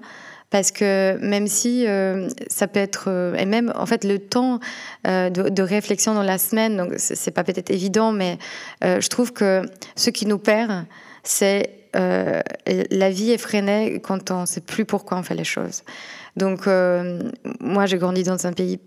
parce 0.52 0.70
que 0.70 1.16
même 1.16 1.48
si 1.48 1.86
euh, 1.86 2.28
ça 2.48 2.68
peut 2.68 2.78
être 2.78 3.06
euh, 3.08 3.34
et 3.34 3.46
même 3.46 3.72
en 3.74 3.86
fait 3.86 4.04
le 4.04 4.18
temps 4.18 4.60
euh, 5.06 5.30
de, 5.30 5.62
réflexion 5.62 6.12
dans 6.12 6.22
la 6.22 6.36
semaine 6.36 6.76
donc 6.76 6.92
c'est 6.98 7.30
pas 7.30 7.42
peut-être 7.42 7.70
évident 7.70 8.12
mais 8.12 8.38
je 8.82 9.08
trouve 9.08 9.32
que 9.32 9.62
ce 9.96 10.10
qui 10.10 10.26
nous 10.26 10.38
perd 10.38 10.84
c'est 11.24 11.70
la 11.94 13.10
vie 13.10 13.32
effrénée 13.32 14.00
quand 14.02 14.30
on 14.30 14.44
sait 14.44 14.60
plus 14.60 14.84
pourquoi 14.84 15.18
on 15.18 15.22
fait 15.22 15.34
les 15.34 15.44
choses 15.44 15.84
donc 16.36 16.66
moi 17.60 17.86
j'ai 17.86 17.96
grandi 17.96 18.22
dans 18.22 18.46
un 18.46 18.52
pays 18.52 18.78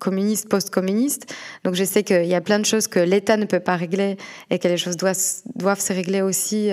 communiste, 0.00 0.48
post-communiste. 0.48 1.34
Donc 1.64 1.74
je 1.74 1.84
sais 1.84 2.02
qu'il 2.02 2.24
y 2.24 2.34
a 2.34 2.40
plein 2.40 2.58
de 2.58 2.64
choses 2.64 2.88
que 2.88 2.98
l'État 2.98 3.36
ne 3.36 3.44
peut 3.44 3.60
pas 3.60 3.76
régler 3.76 4.16
et 4.48 4.58
que 4.58 4.68
les 4.68 4.78
choses 4.78 4.96
doivent, 4.96 5.18
doivent 5.54 5.80
se 5.80 5.92
régler 5.92 6.22
aussi 6.22 6.70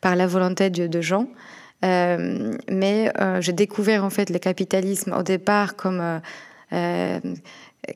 par 0.00 0.16
la 0.16 0.26
volonté 0.26 0.70
de, 0.70 0.86
de 0.86 1.00
gens. 1.02 1.26
Euh, 1.84 2.52
mais 2.70 3.10
euh, 3.20 3.40
j'ai 3.40 3.52
découvert 3.52 4.04
en 4.04 4.10
fait 4.10 4.28
le 4.28 4.38
capitalisme 4.38 5.14
au 5.18 5.22
départ 5.22 5.76
comme 5.76 6.20
euh, 6.72 7.20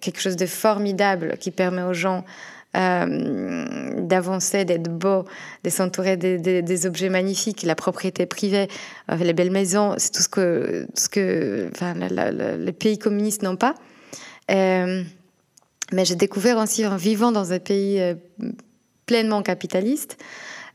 quelque 0.01 0.21
chose 0.21 0.37
de 0.37 0.47
formidable 0.47 1.37
qui 1.39 1.51
permet 1.51 1.83
aux 1.83 1.95
gens 1.95 2.25
d'avancer, 2.77 4.65
d'être 4.65 4.91
beau, 4.91 5.27
de 5.63 5.71
s'entourer 5.71 6.17
des, 6.17 6.87
objets 6.87 7.09
magnifiques, 7.09 7.63
la 7.63 7.77
propriété 7.77 8.27
privée, 8.27 8.67
les 9.17 9.33
belles 9.33 9.53
maisons, 9.53 9.95
c'est 9.97 10.11
tout 10.11 10.23
ce 10.23 10.29
que, 11.09 11.71
les 12.59 12.73
pays 12.73 12.99
communistes 12.99 13.43
n'ont 13.43 13.55
pas. 13.55 13.77
mais 14.49 15.05
j'ai 16.05 16.17
découvert 16.17 16.59
aussi 16.59 16.85
en 16.85 16.97
vivant 16.97 17.31
dans 17.31 17.53
un 17.53 17.61
pays 17.61 18.03
pleinement 19.07 19.43
capitaliste, 19.43 20.17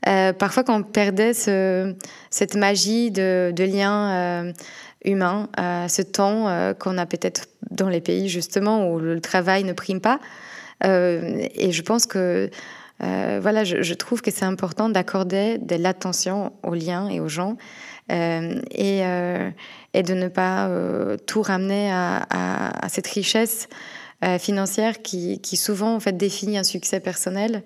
euh, 0.08 0.32
parfois, 0.32 0.64
quand 0.64 0.78
on 0.78 0.82
perdait 0.82 1.34
ce, 1.34 1.94
cette 2.30 2.56
magie 2.56 3.10
de, 3.10 3.52
de 3.54 3.64
lien 3.64 4.10
euh, 4.10 4.52
humain, 5.04 5.48
euh, 5.58 5.88
ce 5.88 6.02
temps 6.02 6.74
qu'on 6.78 6.98
a 6.98 7.06
peut-être 7.06 7.46
dans 7.70 7.88
les 7.88 8.00
pays 8.00 8.28
justement 8.28 8.90
où 8.90 8.98
le 8.98 9.20
travail 9.20 9.64
ne 9.64 9.72
prime 9.72 10.00
pas. 10.00 10.18
et 10.82 11.72
je 11.72 11.82
pense 11.82 12.06
que 12.06 12.50
voilà, 12.98 13.64
je, 13.64 13.94
trouve 13.94 14.22
que 14.22 14.30
c'est 14.30 14.44
important 14.44 14.88
d'accorder 14.88 15.58
de 15.58 15.76
l'attention 15.76 16.52
aux 16.62 16.74
liens 16.74 17.08
et 17.08 17.20
aux 17.20 17.28
gens 17.28 17.56
et, 18.10 19.02
de 19.02 20.14
ne 20.14 20.28
pas 20.28 20.70
tout 21.26 21.42
ramener 21.42 21.90
à, 21.92 22.88
cette 22.88 23.06
richesse 23.06 23.68
financière 24.38 25.00
qui, 25.02 25.56
souvent 25.56 25.94
en 25.94 26.00
fait 26.00 26.16
définit 26.16 26.58
un 26.58 26.64
succès 26.64 27.00
personnel. 27.00 27.62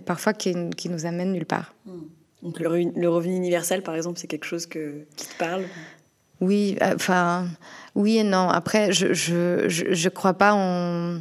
Mais 0.00 0.04
parfois 0.04 0.32
qui, 0.32 0.54
qui, 0.76 0.88
nous 0.88 1.06
amène 1.06 1.32
nulle 1.32 1.46
part. 1.46 1.74
Hmm. 1.86 2.02
Donc 2.42 2.58
le, 2.58 3.08
revenu 3.08 3.36
universel, 3.36 3.82
par 3.82 3.94
exemple, 3.94 4.18
c'est 4.18 4.26
quelque 4.26 4.46
chose 4.46 4.66
que, 4.66 5.04
qui 5.16 5.26
te 5.28 5.36
parle? 5.36 5.64
Oui, 6.40 6.76
euh, 6.82 6.94
enfin, 6.94 7.46
oui 7.94 8.16
et 8.18 8.24
non. 8.24 8.48
Après, 8.48 8.92
je 8.92 9.12
je, 9.12 9.68
je, 9.68 10.08
crois 10.08 10.34
pas 10.34 10.54
en... 10.54 11.16
Euh, 11.16 11.18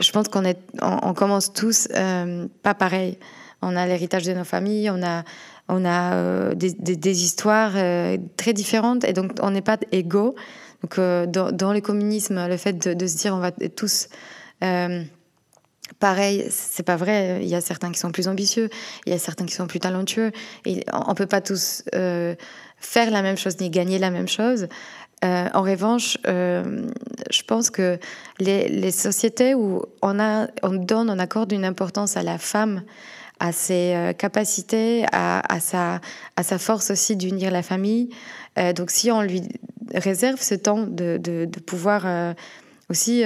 je 0.00 0.10
pense 0.10 0.28
qu'on 0.28 0.44
est, 0.44 0.58
on, 0.82 1.14
commence 1.14 1.52
tous 1.52 1.88
pas 2.62 2.74
pareil. 2.74 3.18
On 3.62 3.76
a 3.76 3.86
l'héritage 3.86 4.24
de 4.24 4.32
nos 4.32 4.44
familles, 4.44 4.90
on 4.90 5.02
a, 5.02 5.22
on 5.68 5.84
a 5.84 6.54
des, 6.54 6.72
des, 6.72 7.24
histoires 7.24 7.72
très 8.36 8.52
différentes 8.52 9.04
et 9.04 9.12
donc 9.12 9.32
on 9.40 9.50
n'est 9.50 9.62
pas 9.62 9.78
égaux. 9.92 10.34
Donc 10.82 10.96
dans, 10.98 11.52
dans, 11.52 11.72
le 11.72 11.80
communisme, 11.80 12.48
le 12.48 12.56
fait 12.56 12.74
de, 12.74 12.94
de, 12.94 13.06
se 13.06 13.16
dire 13.16 13.34
on 13.34 13.38
va 13.38 13.52
tous 13.52 14.08
Pareil, 16.00 16.46
c'est 16.50 16.82
pas 16.82 16.96
vrai. 16.96 17.38
Il 17.42 17.48
y 17.48 17.54
a 17.54 17.60
certains 17.60 17.90
qui 17.92 17.98
sont 17.98 18.10
plus 18.10 18.28
ambitieux, 18.28 18.68
il 19.06 19.12
y 19.12 19.16
a 19.16 19.18
certains 19.18 19.46
qui 19.46 19.54
sont 19.54 19.66
plus 19.66 19.80
talentueux. 19.80 20.32
Et 20.64 20.84
on 20.92 21.14
peut 21.14 21.26
pas 21.26 21.40
tous 21.40 21.84
euh, 21.94 22.34
faire 22.78 23.10
la 23.10 23.22
même 23.22 23.38
chose 23.38 23.58
ni 23.60 23.70
gagner 23.70 23.98
la 23.98 24.10
même 24.10 24.28
chose. 24.28 24.68
Euh, 25.24 25.48
en 25.54 25.62
revanche, 25.62 26.18
euh, 26.26 26.86
je 27.30 27.42
pense 27.42 27.70
que 27.70 27.98
les, 28.38 28.90
sociétés 28.90 29.54
où 29.54 29.82
on, 30.02 30.20
a, 30.20 30.48
on 30.62 30.74
donne, 30.74 31.08
on 31.08 31.18
accorde 31.18 31.52
une 31.52 31.64
importance 31.64 32.16
à 32.16 32.22
la 32.22 32.36
femme, 32.36 32.82
à 33.38 33.52
ses 33.52 34.12
capacités, 34.18 35.06
à, 35.12 35.60
sa, 35.60 36.00
force 36.58 36.90
aussi 36.90 37.16
d'unir 37.16 37.50
la 37.50 37.62
famille. 37.62 38.08
donc 38.74 38.90
si 38.90 39.10
on 39.10 39.20
lui 39.20 39.42
réserve 39.94 40.40
ce 40.40 40.54
temps 40.54 40.86
de, 40.86 41.46
pouvoir 41.66 42.34
aussi 42.88 43.24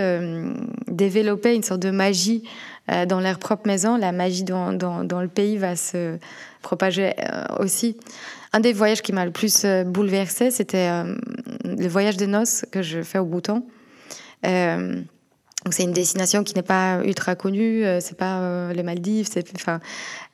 développer 1.08 1.54
une 1.54 1.62
sorte 1.62 1.80
de 1.80 1.90
magie 1.90 2.42
euh, 2.90 3.06
dans 3.06 3.20
leur 3.20 3.38
propre 3.38 3.66
maison. 3.66 3.96
La 3.96 4.12
magie 4.12 4.44
dans, 4.44 4.70
le 4.72 5.28
pays 5.28 5.56
va 5.56 5.76
se 5.76 6.18
propager 6.62 7.14
euh, 7.18 7.44
aussi. 7.58 7.96
Un 8.52 8.60
des 8.60 8.72
voyages 8.72 9.02
qui 9.02 9.12
m'a 9.12 9.24
le 9.24 9.30
plus 9.30 9.64
bouleversé, 9.86 10.50
c'était 10.50 10.90
le 11.64 11.88
voyage 11.88 12.16
de 12.16 12.26
noces 12.26 12.64
que 12.72 12.82
je 12.82 13.02
fais 13.02 13.18
au 13.18 13.24
Bhoutan. 13.24 13.64
C'est 15.70 15.82
une 15.82 15.92
destination 15.92 16.42
qui 16.42 16.54
n'est 16.54 16.62
pas 16.62 17.00
ultra 17.04 17.34
connue, 17.34 17.84
c'est 18.00 18.16
pas 18.16 18.72
les 18.72 18.82
Maldives, 18.82 19.28
c'est 19.30 19.44
enfin, 19.54 19.80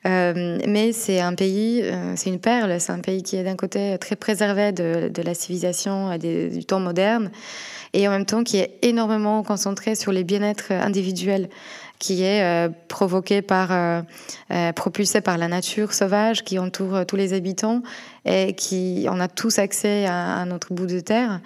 mais 0.05 0.93
c'est 0.93 1.19
un 1.19 1.35
pays, 1.35 1.83
c'est 2.15 2.29
une 2.29 2.39
perle, 2.39 2.79
c'est 2.79 2.93
un 2.93 2.99
pays 2.99 3.23
qui 3.23 3.35
est 3.35 3.43
d'un 3.43 3.57
côté 3.57 3.97
très 3.99 4.15
préservé 4.15 4.71
de, 4.71 5.09
de 5.13 5.21
la 5.21 5.33
civilisation 5.33 6.13
et 6.13 6.17
du 6.17 6.63
temps 6.65 6.79
moderne, 6.79 7.29
et 7.93 8.07
en 8.07 8.11
même 8.11 8.25
temps 8.25 8.43
qui 8.43 8.57
est 8.57 8.79
énormément 8.83 9.43
concentré 9.43 9.95
sur 9.95 10.13
les 10.13 10.23
bien-être 10.23 10.71
individuels 10.71 11.49
qui 11.99 12.23
est 12.23 12.43
euh, 12.43 13.41
par, 13.41 13.71
euh, 13.71 14.01
euh, 14.51 14.71
propulsé 14.73 15.21
par 15.21 15.37
la 15.37 15.47
nature 15.47 15.93
sauvage 15.93 16.43
qui 16.43 16.59
entoure 16.59 17.05
tous 17.05 17.15
les 17.15 17.33
habitants 17.33 17.81
et 18.25 18.53
qui, 18.53 19.07
on 19.09 19.19
a 19.19 19.27
tous 19.27 19.59
accès 19.59 20.05
à, 20.05 20.45
notre 20.45 20.73
bout 20.73 20.85
de 20.85 20.99
terre, 20.99 21.39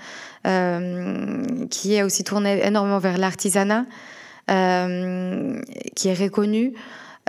qui 1.70 1.94
est 1.96 2.04
aussi 2.04 2.24
tourné 2.24 2.66
énormément 2.66 3.00
vers 3.00 3.18
l'artisanat, 3.18 3.86
qui 4.48 6.08
est 6.08 6.20
reconnu. 6.20 6.74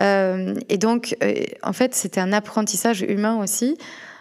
et 0.00 0.78
donc, 0.78 1.16
en 1.62 1.72
fait, 1.74 1.94
c'était 1.94 2.20
un 2.20 2.32
apprentissage 2.32 3.02
humain 3.02 3.38
aussi. 3.42 3.76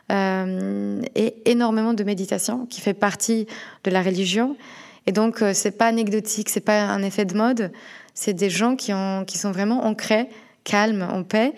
et 0.09 1.35
énormément 1.45 1.93
de 1.93 2.03
méditation 2.03 2.65
qui 2.65 2.81
fait 2.81 2.93
partie 2.93 3.47
de 3.85 3.91
la 3.91 4.01
religion 4.01 4.57
et 5.07 5.11
donc, 5.11 5.41
euh, 5.41 5.51
c'est 5.53 5.71
pas 5.71 5.87
anecdotique, 5.87 6.49
c'est 6.49 6.59
pas 6.59 6.83
un 6.83 7.01
effet 7.01 7.25
de 7.25 7.35
mode. 7.35 7.71
C'est 8.13 8.33
des 8.33 8.49
gens 8.49 8.75
qui, 8.75 8.93
ont, 8.93 9.25
qui 9.25 9.37
sont 9.37 9.51
vraiment 9.51 9.85
ancrés, 9.85 10.27
calmes, 10.63 11.03
en 11.03 11.23
paix. 11.23 11.53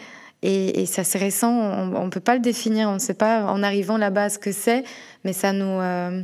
Et, 0.46 0.86
ça, 0.86 1.06
c'est 1.06 1.20
récent, 1.20 1.52
on 1.52 2.04
ne 2.04 2.10
peut 2.10 2.20
pas 2.20 2.36
le 2.36 2.42
définir, 2.42 2.90
on 2.90 2.96
ne 2.96 3.00
sait 3.00 3.14
pas 3.14 3.46
en 3.46 3.64
arrivant 3.64 3.96
là-bas 3.96 4.30
ce 4.30 4.38
que 4.38 4.52
c'est, 4.52 4.84
mais 5.24 5.32
ça 5.32 5.54
nous, 5.54 5.80
euh, 5.80 6.22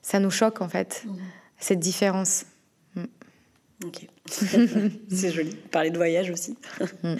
ça 0.00 0.20
nous 0.20 0.30
choque 0.30 0.62
en 0.62 0.70
fait, 0.70 1.04
mmh. 1.04 1.16
cette 1.58 1.78
différence. 1.78 2.46
Mmh. 2.94 3.04
Ok, 3.84 4.06
c'est 5.10 5.30
joli. 5.30 5.54
Parler 5.70 5.90
de 5.90 5.98
voyage 5.98 6.30
aussi. 6.30 6.56
Mmh. 7.02 7.16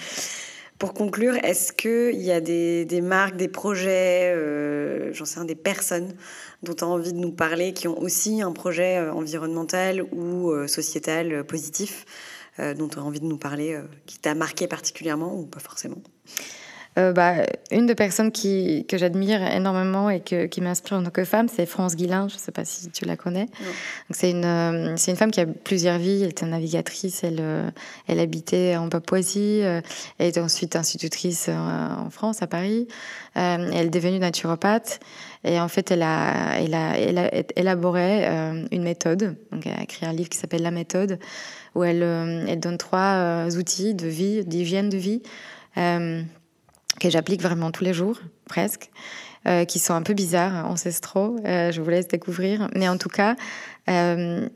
Pour 0.79 0.95
conclure, 0.95 1.35
est-ce 1.45 1.73
qu'il 1.73 2.23
y 2.23 2.31
a 2.31 2.41
des, 2.41 2.85
des, 2.85 3.01
marques, 3.01 3.37
des 3.37 3.49
projets, 3.49 4.33
euh, 4.33 5.13
j'en 5.13 5.25
sais 5.25 5.41
rien, 5.41 5.45
des 5.45 5.57
personnes 5.57 6.15
dont 6.63 6.73
tu 6.73 6.85
as 6.85 6.87
envie 6.87 7.13
de 7.13 7.19
nous 7.19 7.33
parler, 7.33 7.73
qui 7.73 7.89
ont 7.89 8.01
aussi 8.01 8.43
un 8.43 8.53
projet 8.53 8.99
euh, 8.99 9.13
environnemental 9.13 10.05
ou 10.13 10.51
euh, 10.51 10.69
sociétal 10.69 11.33
euh, 11.33 11.43
positif, 11.43 12.05
dont 12.59 12.89
tu 12.89 12.99
as 12.99 13.03
envie 13.03 13.21
de 13.21 13.27
nous 13.27 13.39
parler, 13.39 13.81
qui 14.07 14.19
t'a 14.19 14.35
marqué 14.35 14.67
particulièrement 14.67 15.39
ou 15.39 15.47
pas 15.47 15.61
forcément 15.61 16.03
euh, 16.99 17.13
bah, 17.13 17.47
une 17.71 17.87
des 17.87 17.95
personnes 17.95 18.33
qui, 18.33 18.85
que 18.89 18.99
j'admire 18.99 19.41
énormément 19.43 20.11
et 20.11 20.21
que, 20.21 20.47
qui 20.47 20.61
m'inspire 20.61 20.97
en 20.97 21.05
tant 21.05 21.11
que 21.11 21.25
femme, 21.25 21.47
c'est 21.49 21.65
France 21.65 21.95
Guilin. 21.95 22.27
Je 22.29 22.35
ne 22.35 22.39
sais 22.39 22.51
pas 22.51 22.65
si 22.65 22.91
tu 22.91 23.05
la 23.05 23.17
connais. 23.17 23.47
C'est 24.11 24.31
une, 24.31 24.45
euh, 24.45 24.97
une 24.97 25.17
femme 25.17 25.31
qui 25.31 25.41
a 25.41 25.47
plusieurs 25.47 25.99
vies. 25.99 26.23
Elle 26.23 26.31
était 26.31 26.47
navigatrice. 26.47 27.23
Elle, 27.23 27.39
euh, 27.41 27.71
elle 28.09 28.19
habitait 28.19 28.77
en 28.77 28.89
Papouasie. 28.89 29.61
elle 29.61 29.83
était 30.27 30.41
ensuite 30.41 30.75
institutrice 30.75 31.49
en 31.49 32.11
France, 32.11 32.43
à 32.43 32.47
Paris. 32.47 32.89
elle 33.35 33.87
est 33.87 33.91
devenue 33.91 34.19
naturopathe. 34.19 34.99
Et 35.45 35.61
en 35.61 35.69
fait, 35.69 35.93
elle 35.93 36.03
a, 36.03 36.59
elle 36.59 36.75
a, 36.75 36.99
elle 36.99 37.19
a 37.19 37.31
élaboré 37.55 38.27
une 38.73 38.83
méthode. 38.83 39.37
Donc, 39.53 39.67
elle 39.67 39.79
a 39.79 39.83
écrit 39.83 40.05
un 40.05 40.13
livre 40.13 40.29
qui 40.29 40.39
s'appelle 40.39 40.63
La 40.63 40.73
méthode, 40.73 41.21
où 41.75 41.85
elle, 41.85 42.03
elle 42.03 42.59
donne 42.59 42.79
trois 42.79 43.47
outils 43.57 43.95
de 43.95 44.09
vie, 44.09 44.45
d'hygiène 44.45 44.89
de 44.89 44.97
vie 44.97 45.23
que 46.99 47.11
j'applique 47.11 47.43
vraiment 47.43 47.71
tous 47.71 47.85
les 47.85 47.95
jours, 47.95 48.19
presque, 48.47 48.91
euh, 49.47 49.65
qui 49.65 49.79
sont 49.79 49.95
un 49.95 50.03
peu 50.03 50.15
bizarres, 50.15 50.69
ancestraux. 50.69 51.37
Euh, 51.45 51.71
je 51.73 51.81
vous 51.81 51.91
laisse 51.91 52.09
découvrir. 52.09 52.69
Mais 52.75 52.89
en 52.89 52.99
tout 52.99 53.09
cas, 53.09 53.37
euh, 53.89 54.49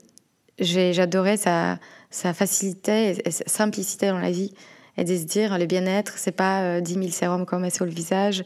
j'adorais 0.59 1.37
sa, 1.37 1.79
sa 2.09 2.33
facilité 2.33 3.17
et 3.25 3.31
sa 3.31 3.45
simplicité 3.47 4.09
dans 4.09 4.19
la 4.19 4.31
vie. 4.31 4.53
Et 4.97 5.03
de 5.03 5.15
se 5.15 5.23
dire, 5.23 5.57
le 5.57 5.65
bien-être, 5.65 6.13
c'est 6.17 6.33
pas 6.33 6.79
10 6.79 6.93
000 6.93 7.07
sérums 7.09 7.45
met 7.59 7.71
sur 7.71 7.85
le 7.85 7.91
visage. 7.91 8.43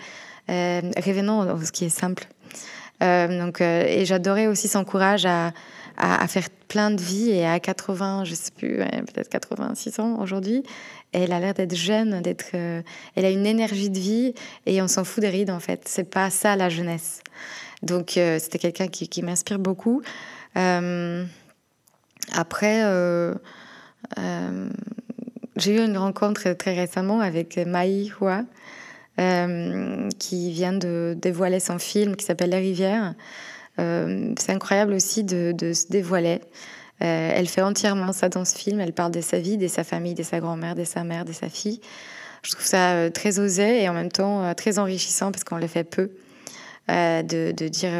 revenons 0.48 1.44
dans 1.44 1.60
ce 1.60 1.74
qui 1.74 1.84
est 1.84 1.90
simple. 1.90 2.26
donc, 3.02 3.60
et 3.60 4.06
j'adorais 4.06 4.48
aussi 4.48 4.70
son 4.70 4.86
courage 4.86 5.26
à, 5.26 5.48
à, 5.98 6.24
à, 6.24 6.28
faire 6.28 6.48
plein 6.70 6.92
de 6.92 7.02
vies 7.02 7.32
et 7.32 7.46
à 7.46 7.60
80, 7.60 8.24
je 8.24 8.34
sais 8.34 8.52
plus, 8.52 8.78
peut-être 8.78 9.28
86 9.28 10.00
ans 10.00 10.22
aujourd'hui, 10.22 10.64
elle 11.14 11.32
a 11.32 11.40
l'air 11.40 11.54
d'être 11.54 11.76
jeune, 11.76 12.22
d'être, 12.22 12.52
euh, 12.54 12.82
elle 13.16 13.26
a 13.26 13.30
une 13.30 13.46
énergie 13.46 13.90
de 13.90 14.00
vie 14.00 14.34
et 14.66 14.82
on 14.82 14.88
s'en 14.88 15.04
fout 15.04 15.22
des 15.22 15.30
rides 15.30 15.52
en 15.52 15.60
fait. 15.60 15.84
C'est 15.86 16.10
pas 16.10 16.30
ça 16.30 16.56
la 16.56 16.70
jeunesse. 16.70 17.22
Donc 17.84 18.18
euh, 18.18 18.40
c'était 18.40 18.60
quelqu'un 18.60 18.88
qui, 18.88 19.22
m'inspire 19.22 19.60
beaucoup. 19.60 20.02
Euh, 20.58 21.26
après, 22.34 22.82
j'ai 25.56 25.76
eu 25.76 25.80
une 25.80 25.98
rencontre 25.98 26.54
très 26.54 26.76
récemment 26.76 27.22
avec 27.22 27.58
Mai 27.58 28.10
Hua, 28.20 28.44
qui 30.20 30.52
vient 30.52 30.74
de 30.74 31.16
dévoiler 31.18 31.60
son 31.60 31.80
film 31.80 32.16
qui 32.16 32.26
s'appelle 32.26 32.50
La 32.50 32.58
Rivière. 32.58 33.14
c'est 33.78 34.50
incroyable 34.50 34.94
aussi 34.94 35.24
de 35.24 35.74
se 35.74 35.88
dévoiler. 35.88 36.42
Euh, 37.04 37.32
elle 37.34 37.48
fait 37.48 37.62
entièrement 37.62 38.12
ça 38.12 38.30
dans 38.30 38.46
ce 38.46 38.56
film. 38.56 38.80
Elle 38.80 38.94
parle 38.94 39.12
de 39.12 39.22
sa 39.22 39.40
vie, 39.40 39.58
de 39.58 39.68
sa 39.68 39.84
famille, 39.84 40.16
de 40.16 40.24
sa 40.24 40.40
grand-mère, 40.40 40.76
de 40.76 40.84
sa 40.84 41.04
mère, 41.04 41.26
de 41.26 41.34
sa 41.34 41.50
fille. 41.50 41.80
Je 42.44 42.52
trouve 42.52 42.66
ça 42.66 42.94
euh, 42.94 43.10
très 43.10 43.40
osé 43.40 43.84
et 43.84 43.90
en 43.90 43.94
même 43.94 44.12
temps 44.12 44.44
euh, 44.44 44.54
très 44.54 44.80
enrichissant 44.80 45.32
parce 45.32 45.44
qu'on 45.44 45.58
le 45.58 45.68
fait 45.68 45.84
peu. 45.84 46.12
De, 46.90 47.52
dire 47.68 47.92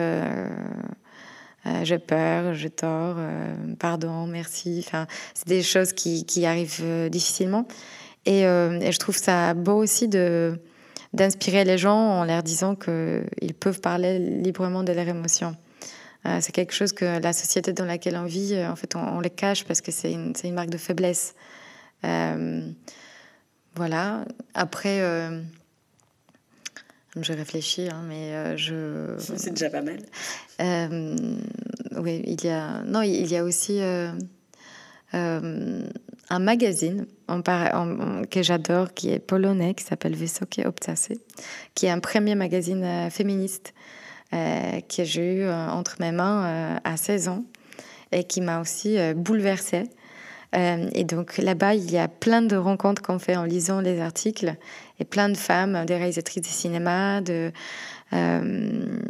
j'ai 1.84 2.00
peur, 2.00 2.54
j'ai 2.54 2.70
tort, 2.70 3.18
pardon, 3.80 4.26
merci. 4.26 4.82
Enfin, 4.88 5.08
c'est 5.34 5.50
des 5.50 5.62
choses 5.62 5.92
qui, 5.92 6.46
arrivent 6.46 7.10
difficilement. 7.10 7.68
Et, 8.26 8.44
je 8.44 8.98
trouve 8.98 9.18
ça 9.18 9.54
beau 9.54 9.74
aussi 9.74 10.08
d'inspirer 10.08 11.66
les 11.66 11.78
gens 11.78 11.98
en 11.98 12.24
leur 12.24 12.44
disant 12.44 12.76
qu'ils 12.76 13.54
peuvent 13.60 13.82
parler 13.82 14.20
librement 14.20 14.84
de 14.84 14.94
leurs 14.94 15.10
émotions. 15.10 15.58
Euh, 16.26 16.40
c'est 16.42 16.52
quelque 16.52 16.74
chose 16.74 16.94
que 16.94 17.20
la 17.22 17.34
société 17.34 17.74
dans 17.74 17.86
laquelle 17.86 18.18
on 18.18 18.26
vit, 18.26 18.54
euh, 18.54 18.72
en 18.72 18.76
fait, 18.76 18.96
on, 18.96 19.20
les 19.20 19.30
cache 19.30 19.66
parce 19.66 19.82
que 19.82 19.92
c'est 19.92 20.12
une, 20.12 20.34
une, 20.44 20.54
marque 20.54 20.70
de 20.70 20.78
faiblesse. 20.78 21.36
Euh, 22.04 22.70
voilà. 23.76 24.26
Après, 24.54 25.00
je 27.20 27.34
réfléchis, 27.34 27.88
hein, 27.90 28.04
mais 28.08 28.58
je. 28.58 29.16
C'est 29.20 29.52
déjà 29.52 29.70
pas 29.70 29.82
mal. 29.82 30.00
oui, 31.98 32.24
il 32.26 32.44
y 32.44 32.50
a. 32.50 32.82
Non, 32.84 33.02
il 33.02 33.28
y 33.28 33.38
a 33.38 33.44
aussi. 33.44 33.80
un 35.14 36.40
magazine 36.40 37.06
que 38.30 38.42
j'adore, 38.42 38.94
qui 38.94 39.12
est 39.12 39.20
polonais, 39.20 39.76
qui 39.76 39.84
s'appelle 39.84 40.16
Wysokie 40.16 40.66
Obcasy, 40.66 41.22
qui 41.76 41.86
est 41.86 41.92
un 41.92 42.00
premier 42.00 42.36
magazine 42.36 43.10
féministe 43.12 43.74
que 44.32 45.04
j'ai 45.04 45.36
eu 45.36 45.42
euh, 45.44 45.70
entre 45.70 45.98
mes 46.00 46.12
mains 46.12 46.46
euh, 46.46 46.78
à 46.84 46.98
16 46.98 47.28
ans 47.30 47.44
et 48.12 48.24
qui 48.24 48.42
m'a 48.42 48.62
aussi 48.62 48.98
bouleversée. 49.16 49.84
et 50.54 51.04
donc 51.04 51.38
là-bas, 51.38 51.76
il 51.76 51.92
y 51.92 51.98
a 51.98 52.08
plein 52.08 52.42
de 52.42 52.56
rencontres 52.56 53.02
qu'on 53.02 53.20
fait 53.20 53.36
en 53.36 53.44
lisant 53.44 53.82
les 53.82 54.00
articles 54.00 54.56
et 55.02 55.04
plein 55.04 55.28
de 55.28 55.36
femmes, 55.36 55.86
des 55.86 55.98
réalisatrices 55.98 56.42
de 56.42 56.48
cinéma, 56.48 57.20
de, 57.20 57.52
de, 58.14 59.02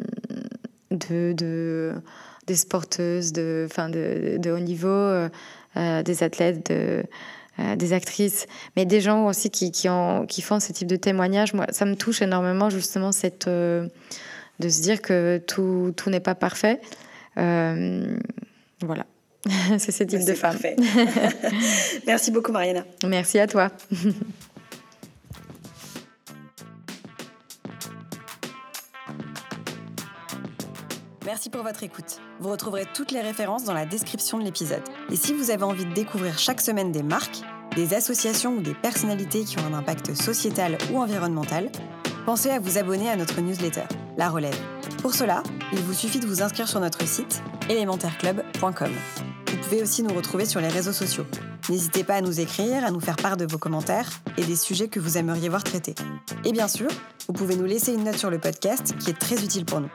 de, 0.90 1.94
des 2.48 2.56
sporteuses 2.56 3.34
de, 3.34 3.68
fin 3.72 3.88
de, 3.90 4.38
de 4.40 4.50
haut 4.50 4.58
niveau, 4.58 5.28
des 5.76 6.24
athlètes, 6.24 6.72
de, 6.72 7.04
des 7.76 7.94
actrices, 7.94 8.48
mais 8.76 8.86
des 8.88 9.00
gens 9.00 9.28
aussi 9.28 9.52
qui, 9.52 9.72
qui, 9.72 9.90
qui 10.28 10.42
font 10.42 10.60
ce 10.60 10.72
type 10.72 10.88
de 10.88 10.96
témoignages. 10.96 11.54
Moi, 11.54 11.68
ça 11.70 11.86
me 11.86 11.96
touche 11.96 12.24
énormément 12.24 12.72
justement 12.72 13.12
cette 13.12 13.48
de 14.60 14.70
se 14.70 14.82
dire 14.82 15.02
que 15.02 15.38
tout, 15.46 15.94
tout 15.96 16.10
n'est 16.10 16.20
pas 16.20 16.36
parfait. 16.36 16.82
Euh, 17.38 18.18
voilà, 18.82 19.06
c'est 19.78 19.92
ce 19.92 20.04
type 20.04 20.26
de 20.26 20.34
femme. 20.34 20.58
Merci 22.08 22.32
beaucoup, 22.32 22.52
Mariana. 22.52 22.84
Merci 23.06 23.40
à 23.40 23.48
toi. 23.48 23.70
Merci 31.26 31.50
pour 31.50 31.62
votre 31.62 31.84
écoute. 31.84 32.22
Vous 32.40 32.50
retrouverez 32.50 32.86
toutes 32.94 33.12
les 33.12 33.20
références 33.20 33.66
dans 33.66 33.74
la 33.74 33.86
description 33.86 34.40
de 34.40 34.46
l'épisode. 34.46 34.82
Et 35.12 35.18
si 35.18 35.34
vous 35.34 35.52
avez 35.52 35.64
envie 35.64 35.84
de 35.84 35.94
découvrir 35.94 36.40
chaque 36.40 36.62
semaine 36.62 36.94
des 36.94 37.04
marques, 37.04 37.42
des 37.76 37.94
associations 37.94 38.56
ou 38.56 38.62
des 38.62 38.74
personnalités 38.74 39.44
qui 39.44 39.60
ont 39.60 39.66
un 39.66 39.74
impact 39.74 40.16
sociétal 40.16 40.78
ou 40.92 41.00
environnemental, 41.00 41.70
pensez 42.28 42.50
à 42.50 42.60
vous 42.60 42.78
abonner 42.78 43.10
à 43.10 43.16
notre 43.16 43.40
newsletter, 43.40 43.86
La 44.18 44.30
Relève. 44.30 44.60
Pour 45.02 45.14
cela, 45.14 45.44
il 45.72 45.80
vous 45.80 45.94
suffit 45.94 46.20
de 46.20 46.28
vous 46.28 46.42
inscrire 46.42 46.68
sur 46.68 46.82
notre 46.82 47.08
site 47.08 47.42
élémentaireclub.com. 47.70 48.92
Vous 49.50 49.58
pouvez 49.64 49.82
aussi 49.82 50.04
nous 50.04 50.14
retrouver 50.14 50.46
sur 50.46 50.60
les 50.60 50.68
réseaux 50.68 50.92
sociaux. 50.92 51.24
N'hésitez 51.70 52.04
pas 52.04 52.16
à 52.16 52.22
nous 52.22 52.42
écrire, 52.42 52.84
à 52.84 52.92
nous 52.92 53.00
faire 53.00 53.16
part 53.16 53.38
de 53.38 53.46
vos 53.46 53.58
commentaires 53.58 54.10
et 54.38 54.44
des 54.44 54.58
sujets 54.58 54.90
que 54.90 55.00
vous 55.00 55.18
aimeriez 55.18 55.48
voir 55.48 55.64
traités. 55.64 55.96
Et 56.44 56.52
bien 56.52 56.68
sûr, 56.68 56.90
vous 57.28 57.34
pouvez 57.34 57.56
nous 57.56 57.64
laisser 57.64 57.94
une 57.94 58.04
note 58.04 58.18
sur 58.18 58.30
le 58.30 58.40
podcast 58.40 58.94
qui 59.00 59.12
est 59.12 59.18
très 59.18 59.42
utile 59.42 59.64
pour 59.64 59.80
nous. 59.80 59.90